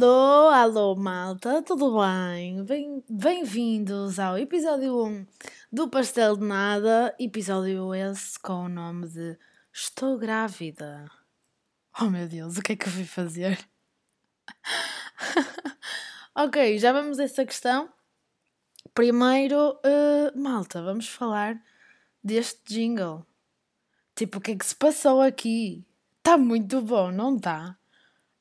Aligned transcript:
Alô, 0.00 0.48
alô, 0.50 0.94
malta, 0.94 1.60
tudo 1.60 1.98
bem? 1.98 2.64
Bem-vindos 3.10 4.20
ao 4.20 4.38
episódio 4.38 5.04
1 5.04 5.26
do 5.72 5.88
Pastel 5.88 6.36
de 6.36 6.44
Nada, 6.44 7.16
episódio 7.18 7.92
esse 7.92 8.38
com 8.38 8.66
o 8.66 8.68
nome 8.68 9.08
de 9.08 9.36
Estou 9.72 10.16
Grávida. 10.16 11.10
Oh 12.00 12.04
meu 12.04 12.28
Deus, 12.28 12.58
o 12.58 12.62
que 12.62 12.74
é 12.74 12.76
que 12.76 12.86
eu 12.86 12.92
fui 12.92 13.04
fazer? 13.04 13.58
ok, 16.32 16.78
já 16.78 16.92
vamos 16.92 17.18
a 17.18 17.24
essa 17.24 17.44
questão. 17.44 17.92
Primeiro, 18.94 19.80
uh, 19.84 20.40
malta, 20.40 20.80
vamos 20.80 21.08
falar 21.08 21.60
deste 22.22 22.60
jingle. 22.72 23.26
Tipo, 24.14 24.38
o 24.38 24.40
que 24.40 24.52
é 24.52 24.56
que 24.56 24.64
se 24.64 24.76
passou 24.76 25.20
aqui? 25.20 25.84
Está 26.18 26.38
muito 26.38 26.80
bom, 26.82 27.10
não 27.10 27.34
está? 27.36 27.77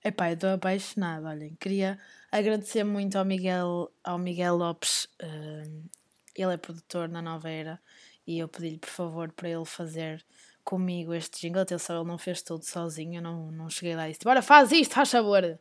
Epá, 0.04 0.30
eu 0.30 0.34
estou 0.36 0.50
apaixonada, 0.52 1.28
olhem. 1.28 1.56
Queria 1.60 2.00
agradecer 2.32 2.84
muito 2.84 3.18
ao 3.18 3.26
Miguel, 3.26 3.92
ao 4.04 4.18
Miguel 4.18 4.55
Lopes. 4.55 5.05
Uh, 5.22 5.90
ele 6.36 6.54
é 6.54 6.58
produtor 6.58 7.10
na 7.10 7.22
Nova 7.22 7.50
Era 7.50 7.80
e 8.26 8.40
eu 8.40 8.48
pedi-lhe, 8.48 8.78
por 8.78 8.90
favor, 8.90 9.32
para 9.32 9.50
ele 9.50 9.66
fazer 9.66 10.24
comigo 10.64 11.14
este 11.14 11.41
jingle. 11.41 11.62
Atenção, 11.62 11.98
ele 11.98 12.08
não 12.08 12.18
fez 12.18 12.41
tudo 12.41 12.64
sozinho, 12.64 13.16
eu 13.16 13.22
não, 13.22 13.52
não 13.52 13.70
cheguei 13.70 13.96
lá 13.96 14.08
e 14.08 14.12
disse: 14.12 14.24
Bora, 14.24 14.41
faz 14.41 14.72
isto, 14.72 14.94
faz 14.94 15.10
sabor. 15.10 15.60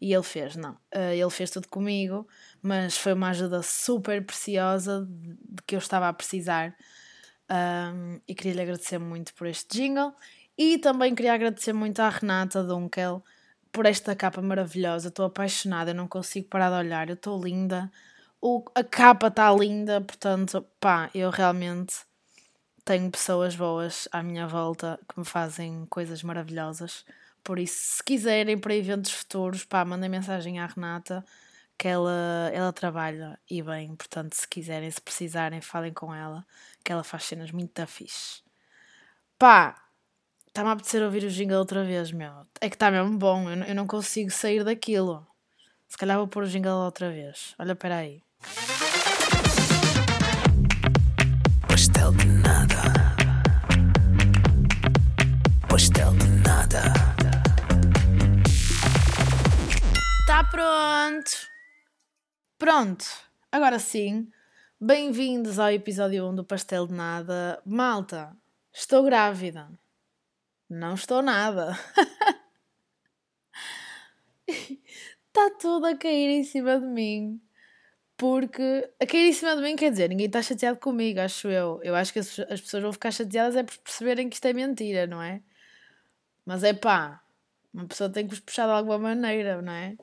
E 0.00 0.12
ele 0.12 0.22
fez, 0.22 0.56
não. 0.56 0.72
Uh, 0.94 1.12
ele 1.12 1.30
fez 1.30 1.50
tudo 1.50 1.68
comigo, 1.68 2.26
mas 2.60 2.96
foi 2.96 3.12
uma 3.12 3.30
ajuda 3.30 3.62
super 3.62 4.24
preciosa 4.24 5.06
de, 5.06 5.34
de 5.34 5.62
que 5.66 5.74
eu 5.74 5.78
estava 5.78 6.08
a 6.08 6.12
precisar. 6.12 6.76
Um, 7.50 8.20
e 8.26 8.34
queria 8.34 8.54
lhe 8.54 8.60
agradecer 8.62 8.98
muito 8.98 9.34
por 9.34 9.46
este 9.46 9.78
jingle. 9.78 10.12
E 10.56 10.78
também 10.78 11.14
queria 11.14 11.34
agradecer 11.34 11.72
muito 11.72 12.00
à 12.00 12.08
Renata 12.08 12.62
Dunkel 12.62 13.24
por 13.74 13.86
esta 13.86 14.14
capa 14.14 14.40
maravilhosa. 14.40 15.08
Estou 15.08 15.26
apaixonada, 15.26 15.92
não 15.92 16.08
consigo 16.08 16.48
parar 16.48 16.70
de 16.70 16.76
olhar. 16.86 17.08
Eu 17.08 17.14
estou 17.14 17.42
linda. 17.42 17.90
O, 18.40 18.64
a 18.74 18.84
capa 18.84 19.26
está 19.26 19.52
linda, 19.52 20.00
portanto, 20.00 20.64
pá, 20.80 21.10
eu 21.14 21.30
realmente 21.30 21.96
tenho 22.84 23.10
pessoas 23.10 23.56
boas 23.56 24.08
à 24.12 24.22
minha 24.22 24.46
volta 24.46 25.00
que 25.08 25.18
me 25.18 25.24
fazem 25.24 25.86
coisas 25.86 26.22
maravilhosas. 26.22 27.04
Por 27.42 27.58
isso, 27.58 27.96
se 27.96 28.04
quiserem 28.04 28.58
para 28.58 28.74
eventos 28.76 29.10
futuros, 29.10 29.64
pá, 29.64 29.84
mandem 29.84 30.08
mensagem 30.08 30.60
à 30.60 30.66
Renata 30.66 31.24
que 31.76 31.88
ela, 31.88 32.50
ela 32.52 32.72
trabalha 32.72 33.38
e 33.50 33.60
bem, 33.62 33.96
portanto, 33.96 34.34
se 34.34 34.46
quiserem, 34.46 34.90
se 34.90 35.00
precisarem, 35.00 35.60
falem 35.60 35.92
com 35.92 36.14
ela, 36.14 36.46
que 36.84 36.92
ela 36.92 37.02
faz 37.02 37.24
cenas 37.24 37.50
muito 37.50 37.84
fixe. 37.86 38.42
Pá, 39.38 39.83
Está-me 40.54 40.68
a 40.68 40.72
apetecer 40.74 41.02
ouvir 41.02 41.24
o 41.24 41.28
jingle 41.28 41.58
outra 41.58 41.82
vez, 41.82 42.12
meu. 42.12 42.46
É 42.60 42.70
que 42.70 42.76
está 42.76 42.88
mesmo 42.88 43.18
bom, 43.18 43.50
eu, 43.50 43.64
eu 43.64 43.74
não 43.74 43.88
consigo 43.88 44.30
sair 44.30 44.62
daquilo. 44.62 45.26
Se 45.88 45.98
calhar 45.98 46.16
vou 46.16 46.28
pôr 46.28 46.44
o 46.44 46.46
jingle 46.46 46.84
outra 46.84 47.10
vez. 47.10 47.56
Olha, 47.58 47.72
espera 47.72 47.96
aí. 47.96 48.22
Pastel 51.66 52.12
de 52.12 52.26
nada. 52.26 52.76
Pastel 55.68 56.12
de 56.18 56.28
nada. 56.28 56.82
Está 60.20 60.44
pronto. 60.44 61.32
Pronto. 62.56 63.04
Agora 63.50 63.80
sim. 63.80 64.30
Bem-vindos 64.80 65.58
ao 65.58 65.72
episódio 65.72 66.24
1 66.28 66.36
do 66.36 66.44
Pastel 66.44 66.86
de 66.86 66.94
Nada. 66.94 67.60
Malta, 67.66 68.36
estou 68.72 69.02
grávida. 69.02 69.68
Não 70.74 70.94
estou 70.94 71.22
nada. 71.22 71.78
Está 74.48 75.50
tudo 75.60 75.86
a 75.86 75.96
cair 75.96 76.30
em 76.30 76.42
cima 76.42 76.80
de 76.80 76.86
mim. 76.86 77.40
Porque 78.16 78.90
a 79.00 79.06
cair 79.06 79.28
em 79.28 79.32
cima 79.32 79.54
de 79.54 79.62
mim 79.62 79.76
quer 79.76 79.90
dizer, 79.92 80.08
ninguém 80.08 80.26
está 80.26 80.42
chateado 80.42 80.78
comigo, 80.80 81.20
acho 81.20 81.46
eu. 81.48 81.80
Eu 81.84 81.94
acho 81.94 82.12
que 82.12 82.18
as, 82.18 82.40
as 82.40 82.60
pessoas 82.60 82.82
vão 82.82 82.92
ficar 82.92 83.12
chateadas 83.12 83.54
é 83.54 83.62
por 83.62 83.76
perceberem 83.78 84.28
que 84.28 84.34
isto 84.34 84.46
é 84.46 84.52
mentira, 84.52 85.06
não 85.06 85.22
é? 85.22 85.42
Mas 86.44 86.64
é 86.64 86.72
pá, 86.72 87.22
uma 87.72 87.86
pessoa 87.86 88.10
tem 88.10 88.26
que 88.26 88.34
os 88.34 88.40
puxar 88.40 88.66
de 88.66 88.72
alguma 88.72 88.98
maneira, 88.98 89.62
não 89.62 89.72
é? 89.72 89.96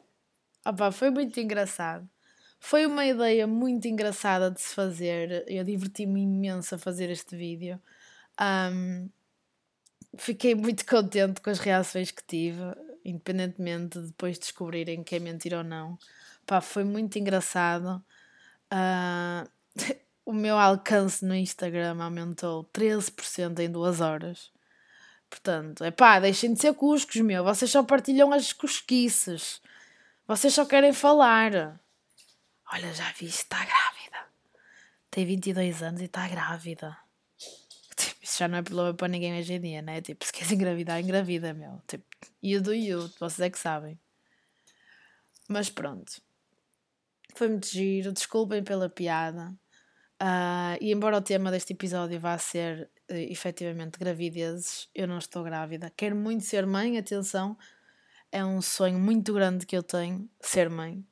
Opa, 0.65 0.91
foi 0.91 1.09
muito 1.11 1.37
engraçado. 1.39 2.09
Foi 2.59 2.85
uma 2.85 3.05
ideia 3.05 3.45
muito 3.45 3.87
engraçada 3.89 4.49
de 4.49 4.61
se 4.61 4.73
fazer. 4.73 5.43
Eu 5.49 5.65
diverti-me 5.65 6.21
imenso 6.21 6.75
a 6.75 6.77
fazer 6.77 7.09
este 7.09 7.35
vídeo. 7.35 7.81
Um, 8.39 9.09
fiquei 10.17 10.55
muito 10.55 10.85
contente 10.85 11.41
com 11.41 11.49
as 11.49 11.59
reações 11.59 12.11
que 12.11 12.23
tive, 12.23 12.61
independentemente 13.03 13.99
de 13.99 14.07
depois 14.07 14.37
descobrirem 14.37 15.03
que 15.03 15.15
é 15.15 15.19
mentira 15.19 15.59
ou 15.59 15.63
não. 15.63 15.97
Pá, 16.45 16.61
foi 16.61 16.83
muito 16.83 17.17
engraçado. 17.17 18.03
Uh, 18.71 19.49
o 20.25 20.33
meu 20.33 20.57
alcance 20.57 21.25
no 21.25 21.35
Instagram 21.35 22.01
aumentou 22.01 22.63
13% 22.73 23.59
em 23.59 23.71
duas 23.71 24.01
horas. 24.01 24.51
Portanto, 25.29 25.83
é 25.83 25.91
pá, 25.91 26.19
deixem 26.19 26.53
de 26.53 26.59
ser 26.59 26.73
cuscos, 26.73 27.21
meu. 27.21 27.43
Vocês 27.43 27.71
só 27.71 27.83
partilham 27.83 28.33
as 28.33 28.51
cosquices. 28.51 29.61
Vocês 30.27 30.53
só 30.53 30.65
querem 30.65 30.93
falar. 30.93 31.79
Olha, 32.73 32.93
já 32.93 33.11
vi, 33.13 33.25
está 33.25 33.57
grávida. 33.57 34.17
Tem 35.09 35.25
22 35.25 35.81
anos 35.83 36.01
e 36.01 36.05
está 36.05 36.27
grávida. 36.27 36.97
Isso 38.31 38.39
já 38.39 38.47
não 38.47 38.59
é 38.59 38.61
problema 38.61 38.93
para 38.93 39.09
ninguém 39.09 39.37
hoje 39.37 39.53
em 39.53 39.59
dia, 39.59 39.81
né? 39.81 40.01
Tipo, 40.01 40.25
se 40.25 40.31
queres 40.31 40.53
engravidar, 40.53 41.01
engravida, 41.01 41.53
meu. 41.53 41.81
Tipo, 41.85 42.05
you 42.41 42.61
do 42.61 42.73
you, 42.73 43.11
vocês 43.19 43.41
é 43.41 43.49
que 43.49 43.59
sabem. 43.59 43.99
Mas 45.49 45.69
pronto. 45.69 46.21
Foi 47.35 47.49
muito 47.49 47.67
giro, 47.67 48.13
desculpem 48.13 48.63
pela 48.63 48.89
piada. 48.89 49.49
Uh, 50.21 50.79
e 50.79 50.93
embora 50.93 51.17
o 51.17 51.21
tema 51.21 51.51
deste 51.51 51.73
episódio 51.73 52.21
vá 52.21 52.37
ser 52.37 52.89
uh, 53.11 53.13
efetivamente 53.13 53.99
gravidezes, 53.99 54.87
eu 54.95 55.09
não 55.09 55.17
estou 55.17 55.43
grávida. 55.43 55.91
Quero 55.97 56.15
muito 56.15 56.45
ser 56.45 56.65
mãe, 56.65 56.97
atenção. 56.97 57.57
É 58.31 58.45
um 58.45 58.61
sonho 58.61 58.97
muito 58.97 59.33
grande 59.33 59.65
que 59.65 59.75
eu 59.75 59.83
tenho, 59.83 60.29
ser 60.39 60.69
mãe 60.69 61.05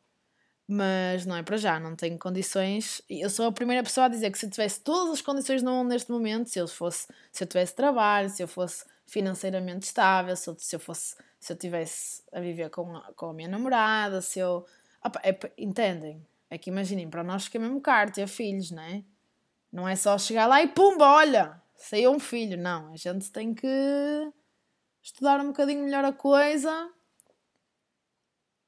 mas 0.71 1.25
não 1.25 1.35
é 1.35 1.41
para 1.41 1.57
já, 1.57 1.79
não 1.79 1.95
tenho 1.95 2.19
condições. 2.19 3.01
Eu 3.09 3.27
sou 3.27 3.47
a 3.47 3.51
primeira 3.51 3.81
pessoa 3.81 4.05
a 4.05 4.07
dizer 4.07 4.29
que 4.31 4.37
se 4.37 4.45
eu 4.45 4.51
tivesse 4.51 4.79
todas 4.81 5.13
as 5.13 5.21
condições 5.21 5.63
no 5.63 5.71
mundo 5.71 5.89
neste 5.89 6.11
momento, 6.11 6.47
se 6.47 6.59
eu 6.59 6.67
fosse, 6.67 7.07
se 7.31 7.43
eu 7.43 7.47
tivesse 7.47 7.75
trabalho, 7.75 8.29
se 8.29 8.43
eu 8.43 8.47
fosse 8.47 8.85
financeiramente 9.07 9.87
estável, 9.87 10.35
se 10.35 10.47
eu, 10.47 10.55
se 10.59 10.75
eu 10.75 10.79
fosse, 10.79 11.15
se 11.39 11.51
eu 11.51 11.57
tivesse 11.57 12.21
a 12.31 12.39
viver 12.39 12.69
com 12.69 12.95
a, 12.95 13.01
com 13.13 13.31
a 13.31 13.33
minha 13.33 13.47
namorada, 13.49 14.21
se 14.21 14.37
eu, 14.37 14.63
opa, 15.03 15.19
é, 15.23 15.35
entendem? 15.57 16.23
É 16.51 16.57
que 16.57 16.69
imaginem, 16.69 17.09
para 17.09 17.23
nós 17.23 17.45
fica 17.45 17.57
mesmo 17.57 17.81
caro 17.81 18.11
ter 18.11 18.27
filhos, 18.27 18.69
não 18.69 18.83
é? 18.83 19.03
Não 19.71 19.89
é 19.89 19.95
só 19.95 20.19
chegar 20.19 20.45
lá 20.45 20.61
e 20.61 20.67
pumba, 20.67 21.05
olha, 21.05 21.59
saiu 21.75 22.11
um 22.11 22.19
filho, 22.19 22.55
não, 22.55 22.93
a 22.93 22.95
gente 22.95 23.31
tem 23.31 23.55
que 23.55 23.67
estudar 25.01 25.39
um 25.39 25.47
bocadinho 25.47 25.83
melhor 25.83 26.05
a 26.05 26.13
coisa 26.13 26.91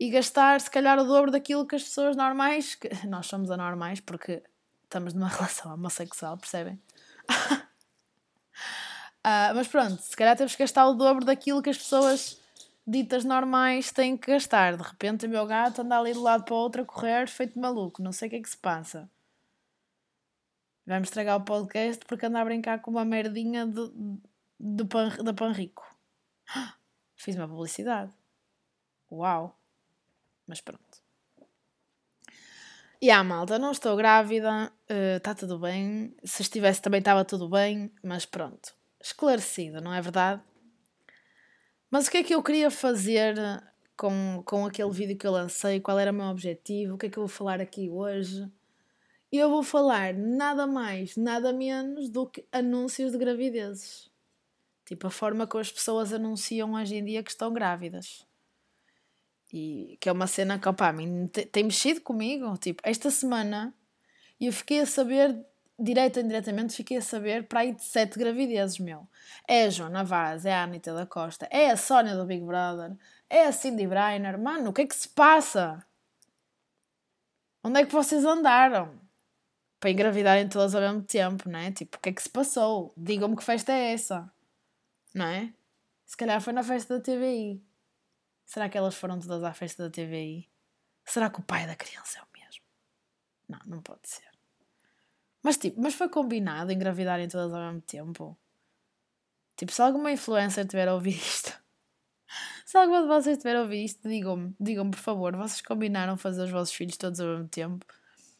e 0.01 0.09
gastar 0.09 0.59
se 0.59 0.71
calhar 0.71 0.97
o 0.97 1.03
dobro 1.03 1.29
daquilo 1.29 1.63
que 1.63 1.75
as 1.75 1.83
pessoas 1.83 2.15
normais, 2.15 2.73
que 2.73 2.89
nós 3.05 3.27
somos 3.27 3.51
anormais 3.51 3.99
porque 3.99 4.41
estamos 4.83 5.13
numa 5.13 5.27
relação 5.29 5.71
homossexual, 5.75 6.39
percebem? 6.39 6.81
uh, 9.19 9.53
mas 9.53 9.67
pronto, 9.67 10.01
se 10.01 10.17
calhar 10.17 10.35
temos 10.35 10.55
que 10.55 10.63
gastar 10.63 10.87
o 10.87 10.95
dobro 10.95 11.23
daquilo 11.23 11.61
que 11.61 11.69
as 11.69 11.77
pessoas 11.77 12.41
ditas 12.85 13.23
normais 13.23 13.91
têm 13.91 14.17
que 14.17 14.31
gastar. 14.31 14.75
De 14.75 14.81
repente 14.81 15.27
o 15.27 15.29
meu 15.29 15.45
gato 15.45 15.83
anda 15.83 15.99
ali 15.99 16.13
de 16.13 16.17
lado 16.17 16.45
para 16.45 16.55
o 16.55 16.57
outro 16.57 16.81
a 16.81 16.85
correr, 16.85 17.27
feito 17.27 17.59
maluco, 17.59 18.01
não 18.01 18.11
sei 18.11 18.27
o 18.27 18.31
que 18.31 18.37
é 18.37 18.41
que 18.41 18.49
se 18.49 18.57
passa. 18.57 19.07
Vai-me 20.83 21.05
estragar 21.05 21.37
o 21.37 21.45
podcast 21.45 22.03
porque 22.07 22.25
anda 22.25 22.41
a 22.41 22.45
brincar 22.45 22.81
com 22.81 22.89
uma 22.89 23.05
merdinha 23.05 23.67
do, 23.67 24.19
do 24.59 24.87
pan, 24.87 25.09
da 25.23 25.31
Panrico. 25.31 25.85
Fiz 27.15 27.35
uma 27.35 27.47
publicidade. 27.47 28.11
Uau! 29.11 29.60
Mas 30.47 30.61
pronto. 30.61 31.01
E 33.01 33.09
a 33.09 33.23
malta, 33.23 33.57
não 33.57 33.71
estou 33.71 33.95
grávida, 33.95 34.71
está 34.87 35.31
eh, 35.31 35.33
uh, 35.33 35.35
tudo 35.35 35.57
bem. 35.57 36.15
Se 36.23 36.43
estivesse 36.43 36.81
também 36.81 36.99
estava 36.99 37.25
tudo 37.25 37.49
bem, 37.49 37.91
mas 38.03 38.27
pronto. 38.27 38.75
Esclarecido, 39.01 39.81
não 39.81 39.91
é 39.91 39.99
verdade? 39.99 40.41
Mas 41.89 42.07
o 42.07 42.11
que 42.11 42.17
é 42.17 42.23
que 42.23 42.35
eu 42.35 42.43
queria 42.43 42.69
fazer 42.69 43.35
com, 43.97 44.43
com 44.45 44.65
aquele 44.67 44.91
vídeo 44.91 45.17
que 45.17 45.25
eu 45.25 45.31
lancei? 45.31 45.79
Qual 45.79 45.97
era 45.97 46.11
o 46.11 46.13
meu 46.13 46.27
objetivo? 46.27 46.93
O 46.93 46.97
que 46.97 47.07
é 47.07 47.09
que 47.09 47.17
eu 47.17 47.23
vou 47.23 47.27
falar 47.27 47.59
aqui 47.59 47.89
hoje? 47.89 48.47
Eu 49.31 49.49
vou 49.49 49.63
falar 49.63 50.13
nada 50.13 50.67
mais, 50.67 51.17
nada 51.17 51.51
menos 51.51 52.07
do 52.07 52.27
que 52.27 52.45
anúncios 52.51 53.13
de 53.13 53.17
gravidezes. 53.17 54.11
Tipo, 54.85 55.07
a 55.07 55.11
forma 55.11 55.47
como 55.47 55.61
as 55.61 55.71
pessoas 55.71 56.13
anunciam 56.13 56.73
hoje 56.73 56.97
em 56.97 57.03
dia 57.03 57.23
que 57.23 57.31
estão 57.31 57.51
grávidas. 57.51 58.27
E 59.53 59.97
que 59.99 60.07
é 60.07 60.11
uma 60.11 60.27
cena 60.27 60.57
que, 60.57 60.69
opa, 60.69 60.91
mim, 60.93 61.27
tem 61.27 61.63
mexido 61.63 62.01
comigo. 62.01 62.57
Tipo, 62.57 62.81
esta 62.85 63.11
semana 63.11 63.73
eu 64.39 64.51
fiquei 64.53 64.79
a 64.79 64.85
saber, 64.85 65.37
direito 65.77 66.17
ou 66.17 66.25
indiretamente, 66.25 66.75
fiquei 66.75 66.97
a 66.97 67.01
saber 67.01 67.47
para 67.47 67.61
aí 67.61 67.73
de 67.73 67.83
sete 67.83 68.17
gravidezes, 68.17 68.79
meu. 68.79 69.07
É 69.47 69.65
a 69.65 69.69
Joana 69.69 70.03
Vaz, 70.03 70.45
é 70.45 70.53
a 70.53 70.63
Anitta 70.63 70.93
da 70.93 71.05
Costa, 71.05 71.47
é 71.51 71.69
a 71.69 71.77
Sónia 71.77 72.15
do 72.15 72.25
Big 72.25 72.43
Brother, 72.43 72.95
é 73.29 73.45
a 73.45 73.51
Cindy 73.51 73.85
Briner. 73.85 74.39
Mano, 74.39 74.69
o 74.69 74.73
que 74.73 74.81
é 74.81 74.87
que 74.87 74.95
se 74.95 75.09
passa? 75.09 75.85
Onde 77.63 77.81
é 77.81 77.85
que 77.85 77.93
vocês 77.93 78.25
andaram? 78.25 78.99
Para 79.79 79.91
engravidarem 79.91 80.47
todas 80.47 80.73
ao 80.75 80.81
mesmo 80.81 81.03
tempo, 81.03 81.49
não 81.49 81.59
é? 81.59 81.71
Tipo, 81.71 81.97
o 81.97 81.99
que 81.99 82.09
é 82.09 82.13
que 82.13 82.21
se 82.23 82.29
passou? 82.29 82.93
Digam-me 82.95 83.35
que 83.35 83.43
festa 83.43 83.71
é 83.71 83.93
essa, 83.93 84.31
não 85.13 85.25
é? 85.25 85.53
Se 86.05 86.17
calhar 86.17 86.41
foi 86.41 86.53
na 86.53 86.63
festa 86.63 86.97
da 86.97 87.03
TVI. 87.03 87.61
Será 88.51 88.67
que 88.67 88.77
elas 88.77 88.95
foram 88.95 89.17
todas 89.17 89.45
à 89.45 89.53
festa 89.53 89.83
da 89.83 89.89
TVI? 89.89 90.51
Será 91.05 91.29
que 91.29 91.39
o 91.39 91.41
pai 91.43 91.65
da 91.65 91.73
criança 91.73 92.19
é 92.19 92.21
o 92.21 92.27
mesmo? 92.37 92.65
Não, 93.47 93.59
não 93.65 93.81
pode 93.81 94.09
ser. 94.09 94.29
Mas 95.41 95.55
tipo, 95.55 95.81
mas 95.81 95.93
foi 95.93 96.09
combinado 96.09 96.69
engravidarem 96.69 97.29
todas 97.29 97.53
ao 97.53 97.61
mesmo 97.61 97.79
tempo? 97.79 98.37
Tipo, 99.55 99.71
se 99.71 99.81
alguma 99.81 100.11
influencer 100.11 100.67
tiver 100.67 100.89
a 100.89 100.93
ouvir 100.93 101.15
isto, 101.15 101.57
se 102.67 102.77
alguma 102.77 103.03
de 103.03 103.07
vocês 103.07 103.37
tiver 103.37 103.55
a 103.55 103.61
ouvir 103.61 103.85
isto, 103.85 104.05
digam-me, 104.09 104.53
digam-me 104.59 104.91
por 104.91 104.99
favor, 104.99 105.33
vocês 105.37 105.61
combinaram 105.61 106.17
fazer 106.17 106.43
os 106.43 106.51
vossos 106.51 106.75
filhos 106.75 106.97
todos 106.97 107.21
ao 107.21 107.27
mesmo 107.29 107.47
tempo? 107.47 107.85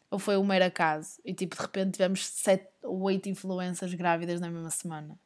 Ou 0.09 0.19
foi 0.19 0.35
um 0.35 0.43
mero 0.43 0.65
acaso? 0.65 1.21
E 1.23 1.33
tipo, 1.33 1.55
de 1.55 1.61
repente 1.61 1.93
tivemos 1.93 2.27
sete 2.27 2.69
ou 2.83 2.99
oito 3.03 3.29
influências 3.29 3.93
grávidas 3.93 4.41
na 4.41 4.49
mesma 4.49 4.71
semana. 4.71 5.17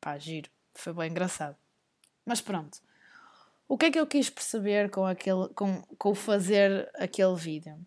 Pá, 0.00 0.16
giro. 0.16 0.48
Foi 0.74 0.92
bem 0.92 1.10
engraçado. 1.10 1.56
Mas 2.24 2.40
pronto. 2.40 2.78
O 3.70 3.78
que 3.78 3.86
é 3.86 3.90
que 3.92 4.00
eu 4.00 4.06
quis 4.06 4.28
perceber 4.28 4.90
com, 4.90 5.06
aquele, 5.06 5.48
com, 5.54 5.80
com 5.96 6.12
fazer 6.12 6.90
aquele 6.96 7.36
vídeo? 7.36 7.78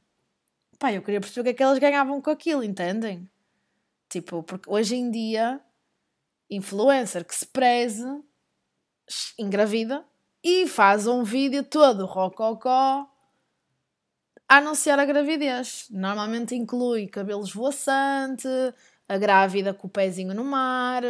Pá, 0.80 0.94
eu 0.94 1.02
queria 1.02 1.20
perceber 1.20 1.42
o 1.42 1.44
que 1.44 1.50
é 1.50 1.54
que 1.54 1.62
elas 1.62 1.78
ganhavam 1.78 2.22
com 2.22 2.30
aquilo, 2.30 2.64
entendem? 2.64 3.30
Tipo, 4.08 4.42
porque 4.44 4.70
hoje 4.70 4.96
em 4.96 5.12
dia, 5.12 5.60
influencer 6.50 7.26
que 7.26 7.36
se 7.36 7.46
preze, 7.46 8.08
engravida 9.38 10.06
e 10.42 10.70
faz 10.70 11.06
um 11.06 11.22
vídeo 11.22 11.66
todo 11.66 12.06
rococó 12.06 13.06
a 14.48 14.58
anunciar 14.58 14.98
a 15.00 15.06
gravidez. 15.06 15.88
Normalmente 15.90 16.56
inclui 16.56 17.08
cabelo 17.08 17.44
esvoaçante, 17.44 18.48
a 19.10 19.18
grávida 19.18 19.74
com 19.74 19.88
o 19.88 19.92
pezinho 19.92 20.34
no 20.34 20.46
mar, 20.46 21.04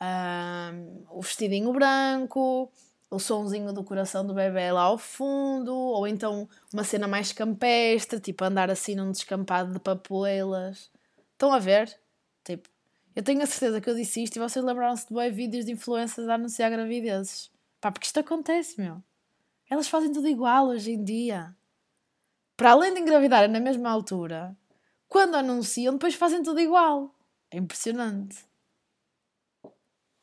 um, 0.00 1.04
o 1.10 1.20
vestidinho 1.20 1.72
branco, 1.72 2.70
o 3.10 3.18
sonzinho 3.18 3.72
do 3.72 3.84
coração 3.84 4.26
do 4.26 4.34
bebê 4.34 4.72
lá 4.72 4.82
ao 4.82 4.98
fundo, 4.98 5.74
ou 5.74 6.06
então 6.06 6.48
uma 6.72 6.84
cena 6.84 7.06
mais 7.06 7.32
campestre, 7.32 8.20
tipo 8.20 8.44
andar 8.44 8.70
assim 8.70 8.94
num 8.94 9.10
descampado 9.12 9.72
de 9.72 9.78
papoelas. 9.78 10.90
Estão 11.32 11.52
a 11.52 11.58
ver? 11.58 11.96
Tipo, 12.44 12.68
eu 13.14 13.22
tenho 13.22 13.42
a 13.42 13.46
certeza 13.46 13.80
que 13.80 13.88
eu 13.88 13.94
disse 13.94 14.22
isto 14.22 14.36
e 14.36 14.40
vocês 14.40 14.64
lembraram-se 14.64 15.06
de 15.06 15.14
bons 15.14 15.34
vídeos 15.34 15.64
de 15.64 15.72
influências 15.72 16.28
a 16.28 16.34
anunciar 16.34 16.70
gravidezes. 16.70 17.50
Pá, 17.80 17.92
porque 17.92 18.06
isto 18.06 18.18
acontece, 18.18 18.80
meu. 18.80 19.02
Elas 19.70 19.88
fazem 19.88 20.12
tudo 20.12 20.28
igual 20.28 20.68
hoje 20.68 20.92
em 20.92 21.04
dia. 21.04 21.54
Para 22.56 22.72
além 22.72 22.94
de 22.94 23.00
engravidarem 23.00 23.50
na 23.50 23.60
mesma 23.60 23.90
altura, 23.90 24.56
quando 25.08 25.36
anunciam, 25.36 25.94
depois 25.94 26.14
fazem 26.14 26.42
tudo 26.42 26.60
igual. 26.60 27.14
É 27.50 27.58
impressionante. 27.58 28.44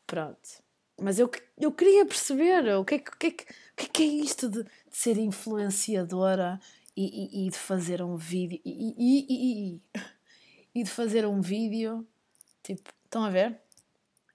Pronto. 0.05 0.60
Mas 1.01 1.17
eu, 1.17 1.29
eu 1.57 1.71
queria 1.71 2.05
perceber 2.05 2.63
o 2.75 2.85
que 2.85 2.95
é, 2.95 2.99
que, 2.99 3.17
que, 3.17 3.31
que, 3.75 3.89
que 3.89 4.03
é 4.03 4.05
isto 4.05 4.47
de, 4.47 4.63
de 4.63 4.69
ser 4.91 5.17
influenciadora 5.17 6.59
e, 6.95 7.41
e, 7.41 7.47
e, 7.47 7.49
de 7.49 7.57
fazer 7.57 8.03
um 8.03 8.15
vídeo. 8.15 8.61
E, 8.63 8.95
e, 8.99 9.81
e, 10.75 10.83
de 10.83 10.89
fazer 10.89 11.25
um 11.25 11.41
vídeo. 11.41 12.07
Tipo, 12.61 12.93
estão 13.03 13.23
a 13.23 13.31
ver? 13.31 13.59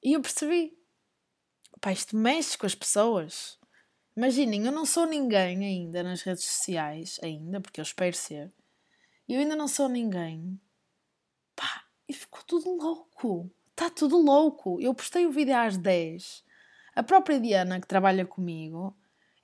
E 0.03 0.15
eu 0.15 0.21
percebi. 0.21 0.77
Pá, 1.81 1.93
isto 1.93 2.17
mexe 2.17 2.59
com 2.59 2.67
as 2.67 2.75
pessoas. 2.75 3.61
Imaginem, 4.17 4.67
eu 4.67 4.73
não 4.73 4.85
sou 4.85 5.07
ninguém 5.07 5.65
ainda 5.65 6.03
nas 6.03 6.23
redes 6.23 6.45
sociais, 6.45 7.21
ainda, 7.23 7.61
porque 7.61 7.81
eu 7.81 7.85
espero 7.85 8.17
ser. 8.17 8.53
Eu 9.29 9.39
ainda 9.39 9.55
não 9.55 9.69
sou 9.69 9.89
ninguém. 9.89 10.61
Pá, 11.55 11.85
e 12.09 12.12
ficou 12.12 12.43
tudo 12.43 12.75
louco. 12.75 13.49
Está 13.71 13.89
tudo 13.89 14.17
louco. 14.17 14.81
Eu 14.81 14.93
postei 14.95 15.27
o 15.27 15.31
vídeo 15.31 15.55
às 15.55 15.77
10. 15.77 16.46
A 16.97 17.03
própria 17.03 17.39
Diana, 17.39 17.79
que 17.79 17.87
trabalha 17.87 18.25
comigo, 18.25 18.97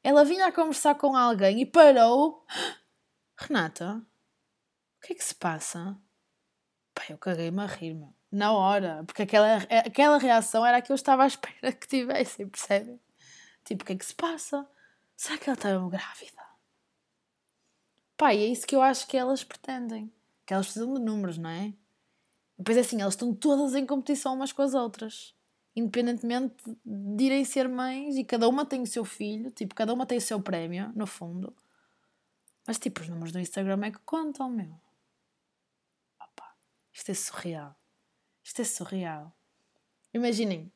ela 0.03 0.25
vinha 0.25 0.47
a 0.47 0.53
conversar 0.53 0.95
com 0.95 1.15
alguém 1.15 1.61
e 1.61 1.67
parou. 1.67 2.47
Renata, 3.37 4.05
o 4.97 5.07
que 5.07 5.13
é 5.13 5.17
que 5.17 5.23
se 5.23 5.35
passa? 5.35 6.01
Pá, 6.95 7.03
eu 7.11 7.19
caguei-me 7.19 7.61
a 7.61 7.67
rir, 7.67 7.93
meu. 7.93 8.15
Na 8.31 8.53
hora. 8.53 9.05
Porque 9.05 9.23
aquela, 9.23 9.57
aquela 9.85 10.17
reação 10.17 10.65
era 10.65 10.79
a 10.79 10.83
que 10.83 10.91
eu 10.91 10.97
estava 10.97 11.25
à 11.25 11.27
espera 11.27 11.73
que 11.73 11.87
tivessem, 11.87 12.49
percebem? 12.49 12.99
Tipo, 13.65 13.83
o 13.83 13.87
que 13.87 13.93
é 13.93 13.97
que 13.97 14.07
se 14.07 14.15
passa? 14.15 14.67
Será 15.15 15.37
que 15.37 15.51
ela 15.51 15.55
está 15.55 15.69
grávida? 15.89 16.43
E 18.23 18.25
é 18.25 18.47
isso 18.47 18.67
que 18.67 18.75
eu 18.75 18.81
acho 18.81 19.07
que 19.07 19.17
elas 19.17 19.45
pretendem. 19.45 20.11
Que 20.47 20.55
elas 20.55 20.67
precisam 20.67 20.95
de 20.95 21.01
números, 21.01 21.37
não 21.37 21.51
é? 21.51 21.75
Depois 22.57 22.79
é 22.79 22.81
assim, 22.81 23.03
elas 23.03 23.15
estão 23.15 23.35
todas 23.35 23.75
em 23.75 23.85
competição 23.85 24.35
umas 24.35 24.53
com 24.53 24.63
as 24.63 24.73
outras. 24.73 25.35
Independentemente 25.75 26.63
de 26.85 27.25
irem 27.25 27.45
ser 27.45 27.69
mães 27.69 28.17
e 28.17 28.25
cada 28.25 28.49
uma 28.49 28.67
tem 28.67 28.83
o 28.83 28.87
seu 28.87 29.05
filho, 29.05 29.51
tipo, 29.51 29.75
cada 29.75 29.93
uma 29.93 30.05
tem 30.05 30.19
o 30.19 30.21
seu 30.21 30.41
prémio, 30.41 30.93
no 30.95 31.07
fundo. 31.07 31.55
Mas 32.67 32.79
tipo, 32.79 33.01
os 33.01 33.09
números 33.09 33.33
do 33.33 33.41
Instagram 33.41 33.87
é 33.87 33.91
que 33.91 33.99
contam, 34.01 34.51
meu. 34.51 34.79
Opa, 36.21 36.55
isto 36.93 37.11
é 37.11 37.15
surreal. 37.15 37.75
Isto 38.45 38.63
é 38.63 38.65
surreal. 38.65 39.33
Imaginem, 40.13 40.71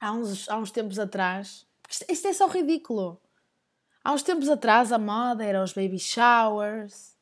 há 0.00 0.12
uns, 0.12 0.48
há 0.48 0.56
uns 0.56 0.70
tempos 0.70 0.98
atrás, 0.98 1.66
isto, 1.88 2.04
isto 2.08 2.28
é 2.28 2.32
só 2.32 2.46
ridículo. 2.46 3.20
Há 4.02 4.12
uns 4.12 4.22
tempos 4.22 4.48
atrás 4.48 4.92
a 4.92 4.98
moda 4.98 5.44
era 5.44 5.62
os 5.62 5.72
baby 5.72 5.98
showers, 5.98 7.16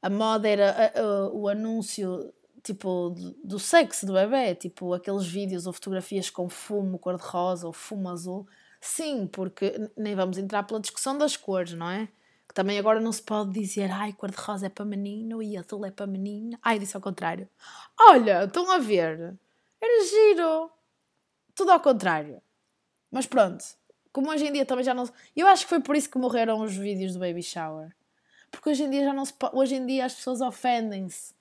a 0.00 0.10
moda 0.10 0.48
era 0.48 0.92
o 1.32 1.48
anúncio 1.48 2.34
tipo, 2.62 3.14
do, 3.42 3.58
sexo 3.58 4.06
do 4.06 4.12
bebê, 4.12 4.54
tipo, 4.54 4.94
aqueles 4.94 5.26
vídeos 5.26 5.66
ou 5.66 5.72
fotografias 5.72 6.30
com 6.30 6.48
fumo 6.48 6.98
cor-de-rosa 6.98 7.66
ou 7.66 7.72
fumo 7.72 8.08
azul. 8.08 8.46
Sim, 8.80 9.26
porque 9.26 9.90
nem 9.96 10.14
vamos 10.14 10.38
entrar 10.38 10.62
pela 10.64 10.80
discussão 10.80 11.16
das 11.18 11.36
cores, 11.36 11.72
não 11.74 11.90
é? 11.90 12.08
Que 12.48 12.54
também 12.54 12.78
agora 12.78 13.00
não 13.00 13.12
se 13.12 13.22
pode 13.22 13.52
dizer, 13.52 13.90
ai, 13.90 14.12
cor-de-rosa 14.12 14.66
é 14.66 14.68
para 14.68 14.84
menino 14.84 15.42
e 15.42 15.56
azul 15.56 15.84
é 15.84 15.90
para 15.90 16.06
menina. 16.06 16.58
Ai, 16.62 16.78
disse 16.78 16.96
ao 16.96 17.02
contrário. 17.02 17.48
Olha, 17.98 18.44
estão 18.44 18.70
a 18.70 18.78
ver? 18.78 19.36
Era 19.80 20.04
giro. 20.04 20.70
Tudo 21.54 21.72
ao 21.72 21.80
contrário. 21.80 22.40
Mas 23.10 23.26
pronto, 23.26 23.64
como 24.12 24.30
hoje 24.30 24.46
em 24.46 24.52
dia 24.52 24.64
também 24.64 24.84
já 24.84 24.94
não. 24.94 25.08
Eu 25.34 25.46
acho 25.46 25.64
que 25.64 25.70
foi 25.70 25.80
por 25.80 25.96
isso 25.96 26.10
que 26.10 26.18
morreram 26.18 26.60
os 26.60 26.76
vídeos 26.76 27.14
do 27.14 27.20
baby 27.20 27.42
shower. 27.42 27.94
Porque 28.50 28.70
hoje 28.70 28.84
em 28.84 28.90
dia 28.90 29.04
já 29.04 29.12
não 29.12 29.24
se. 29.24 29.34
Hoje 29.52 29.74
em 29.76 29.86
dia 29.86 30.04
as 30.04 30.14
pessoas 30.14 30.40
ofendem-se 30.40 31.34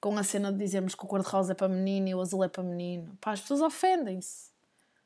com 0.00 0.16
a 0.16 0.22
cena 0.22 0.52
de 0.52 0.58
dizermos 0.58 0.94
que 0.94 1.04
o 1.04 1.08
cor-de-rosa 1.08 1.52
é 1.52 1.54
para 1.54 1.68
menino 1.68 2.08
e 2.08 2.14
o 2.14 2.20
azul 2.20 2.44
é 2.44 2.48
para 2.48 2.62
menino. 2.62 3.16
Pá, 3.20 3.32
as 3.32 3.40
pessoas 3.40 3.60
ofendem-se. 3.60 4.50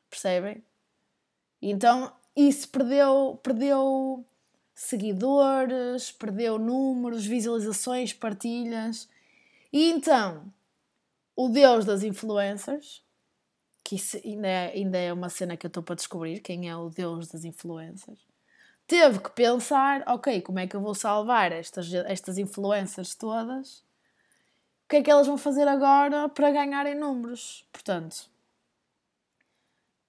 Percebem? 0.09 0.63
Então 1.61 2.11
isso 2.35 2.67
perdeu, 2.69 3.39
perdeu 3.41 4.25
seguidores, 4.73 6.11
perdeu 6.11 6.57
números, 6.57 7.25
visualizações, 7.25 8.13
partilhas. 8.13 9.07
E 9.71 9.89
então, 9.91 10.51
o 11.35 11.49
Deus 11.49 11.85
das 11.85 12.03
influencers, 12.03 13.03
que 13.83 13.97
ainda 14.25 14.47
é, 14.47 14.71
ainda 14.73 14.97
é 14.97 15.13
uma 15.13 15.29
cena 15.29 15.57
que 15.57 15.65
eu 15.65 15.69
estou 15.69 15.83
para 15.83 15.95
descobrir, 15.95 16.39
quem 16.39 16.69
é 16.69 16.75
o 16.75 16.89
Deus 16.89 17.27
das 17.27 17.43
influencers, 17.43 18.19
teve 18.87 19.19
que 19.19 19.31
pensar, 19.31 20.03
ok, 20.07 20.41
como 20.41 20.59
é 20.59 20.67
que 20.67 20.75
eu 20.75 20.81
vou 20.81 20.95
salvar 20.95 21.51
estas, 21.51 21.93
estas 21.93 22.37
influencers 22.37 23.15
todas 23.15 23.83
que 24.93 24.97
é 24.97 25.01
que 25.01 25.09
elas 25.09 25.25
vão 25.25 25.39
fazer 25.39 25.67
agora 25.67 26.29
para 26.29 26.51
ganharem 26.51 26.93
números. 26.93 27.65
Portanto, 27.71 28.29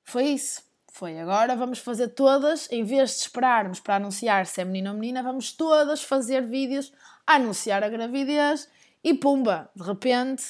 foi 0.03 0.25
isso. 0.25 0.63
Foi 0.93 1.19
agora, 1.19 1.57
vamos 1.57 1.79
fazer 1.79 2.09
todas, 2.09 2.71
em 2.71 2.85
vez 2.85 3.13
de 3.13 3.17
esperarmos 3.23 3.81
para 3.81 3.97
anunciar 3.97 4.45
se 4.45 4.61
é 4.61 4.65
menino 4.65 4.91
ou 4.91 4.95
menina, 4.95 5.23
vamos 5.23 5.53
todas 5.53 6.03
fazer 6.03 6.43
vídeos 6.43 6.93
a 7.27 7.37
anunciar 7.37 7.83
a 7.83 7.89
gravidez 7.89 8.69
e 9.03 9.15
pumba, 9.15 9.71
de 9.75 9.83
repente, 9.83 10.45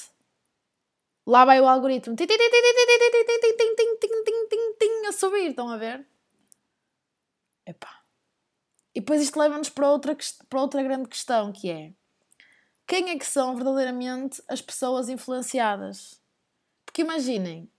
lá 1.25 1.45
vai 1.45 1.61
o 1.61 1.67
algoritmo 1.67 2.15
a 5.07 5.11
subir, 5.13 5.51
estão 5.51 5.69
a 5.69 5.77
ver? 5.77 6.05
Epá. 7.65 8.01
E 8.93 8.99
depois 8.99 9.21
isto 9.21 9.39
leva-nos 9.39 9.69
para 9.69 9.89
outra, 9.89 10.15
para 10.49 10.61
outra 10.61 10.83
grande 10.83 11.07
questão 11.07 11.53
que 11.53 11.71
é 11.71 11.93
quem 12.87 13.09
é 13.09 13.17
que 13.17 13.25
são 13.25 13.55
verdadeiramente 13.55 14.41
as 14.47 14.61
pessoas 14.61 15.09
influenciadas? 15.09 16.21
Porque 16.85 17.01
imaginem, 17.01 17.69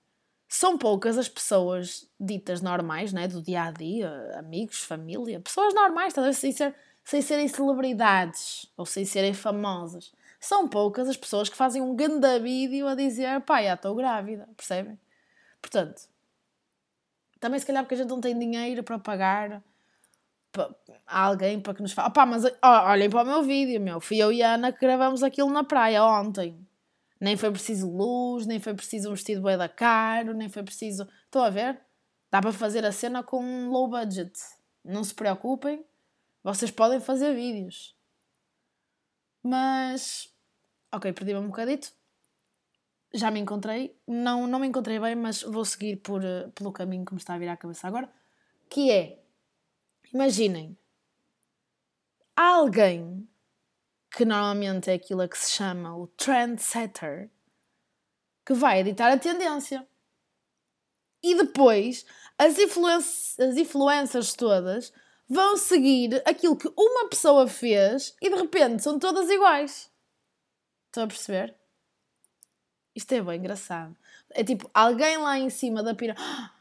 são 0.48 0.78
poucas 0.78 1.18
as 1.18 1.28
pessoas 1.28 2.08
ditas 2.18 2.60
normais, 2.60 3.12
né, 3.12 3.28
do 3.28 3.42
dia 3.42 3.64
a 3.64 3.70
dia, 3.70 4.10
amigos, 4.38 4.80
família, 4.80 5.40
pessoas 5.40 5.75
normais, 5.75 6.12
talvez 6.14 6.38
sem, 6.38 6.52
ser, 6.52 6.75
sem 7.04 7.22
serem 7.22 7.48
celebridades 7.48 8.70
ou 8.76 8.86
sem 8.86 9.04
serem 9.04 9.34
famosas. 9.34 10.12
São 10.40 10.68
poucas 10.68 11.08
as 11.08 11.16
pessoas 11.16 11.48
que 11.48 11.56
fazem 11.56 11.82
um 11.82 11.96
grande 11.96 12.38
vídeo 12.40 12.86
a 12.86 12.94
dizer 12.94 13.40
pá, 13.42 13.62
já 13.62 13.75
estou 13.75 13.94
grávida, 13.94 14.48
percebem? 14.56 14.98
Portanto, 15.60 16.08
Também 17.40 17.60
se 17.60 17.66
calhar 17.66 17.82
porque 17.84 17.94
a 17.94 17.98
gente 17.98 18.08
não 18.08 18.20
tem 18.20 18.38
dinheiro 18.38 18.82
para 18.82 18.98
pagar 18.98 19.62
a 21.06 21.20
alguém 21.20 21.60
para 21.60 21.75
que 21.75 21.82
nos 21.82 21.92
faça. 21.92 22.08
Opá, 22.08 22.26
mas 22.26 22.44
olhem 22.62 23.10
para 23.10 23.22
o 23.22 23.26
meu 23.26 23.42
vídeo, 23.42 23.80
meu. 23.80 24.00
Fui 24.00 24.18
eu 24.18 24.32
e 24.32 24.42
a 24.42 24.54
Ana 24.54 24.72
que 24.72 24.80
gravamos 24.80 25.22
aquilo 25.22 25.50
na 25.50 25.64
praia 25.64 26.04
ontem. 26.04 26.58
Nem 27.20 27.36
foi 27.36 27.50
preciso 27.50 27.90
luz, 27.90 28.46
nem 28.46 28.60
foi 28.60 28.75
preciso 28.75 29.10
um 29.10 29.14
vestido 29.14 29.42
bem 29.42 29.56
da 29.56 29.68
caro, 29.68 30.34
nem 30.34 30.48
foi 30.48 30.62
preciso. 30.62 31.08
Estão 31.25 31.42
a 31.42 31.50
ver? 31.50 31.80
Dá 32.30 32.40
para 32.40 32.52
fazer 32.52 32.84
a 32.84 32.92
cena 32.92 33.22
com 33.22 33.42
um 33.42 33.70
low 33.70 33.88
budget. 33.88 34.32
Não 34.84 35.02
se 35.02 35.14
preocupem, 35.14 35.84
vocês 36.42 36.70
podem 36.70 37.00
fazer 37.00 37.34
vídeos. 37.34 37.96
Mas. 39.42 40.32
Ok, 40.92 41.12
perdi-me 41.12 41.40
um 41.40 41.48
bocadito. 41.48 41.92
Já 43.14 43.30
me 43.30 43.40
encontrei. 43.40 43.98
Não, 44.06 44.46
não 44.46 44.58
me 44.58 44.66
encontrei 44.66 45.00
bem, 45.00 45.14
mas 45.14 45.42
vou 45.42 45.64
seguir 45.64 45.96
por, 45.96 46.25
eh, 46.25 46.48
pelo 46.54 46.72
caminho 46.72 47.04
que 47.04 47.14
me 47.14 47.18
está 47.18 47.34
a 47.34 47.38
virar 47.38 47.54
a 47.54 47.56
cabeça 47.56 47.86
agora. 47.86 48.10
Que 48.68 48.90
é. 48.90 49.25
Imaginem. 50.12 50.76
Alguém 52.34 53.28
que 54.10 54.25
normalmente 54.25 54.90
é 54.90 54.94
aquilo 54.94 55.22
a 55.22 55.28
que 55.28 55.38
se 55.38 55.52
chama 55.52 55.96
o 55.96 56.06
trendsetter 56.06 57.30
que 58.44 58.54
vai 58.54 58.80
editar 58.80 59.12
a 59.12 59.18
tendência. 59.18 59.86
E 61.22 61.34
depois 61.34 62.06
as, 62.38 62.58
influen 62.58 62.96
as 62.96 63.56
influências 63.56 64.32
todas 64.34 64.92
vão 65.28 65.56
seguir 65.56 66.22
aquilo 66.25 66.56
que 66.56 66.72
uma 66.76 67.08
pessoa 67.08 67.48
fez 67.48 68.14
e 68.22 68.30
de 68.30 68.36
repente 68.36 68.82
são 68.82 68.98
todas 68.98 69.28
iguais. 69.28 69.90
Estão 70.86 71.04
a 71.04 71.08
perceber? 71.08 71.54
Isto 72.94 73.12
é 73.12 73.20
bem 73.20 73.38
engraçado. 73.38 73.94
É 74.30 74.42
tipo, 74.42 74.70
alguém 74.72 75.18
lá 75.18 75.38
em 75.38 75.50
cima 75.50 75.82
da 75.82 75.94
pirâmide. 75.94 76.25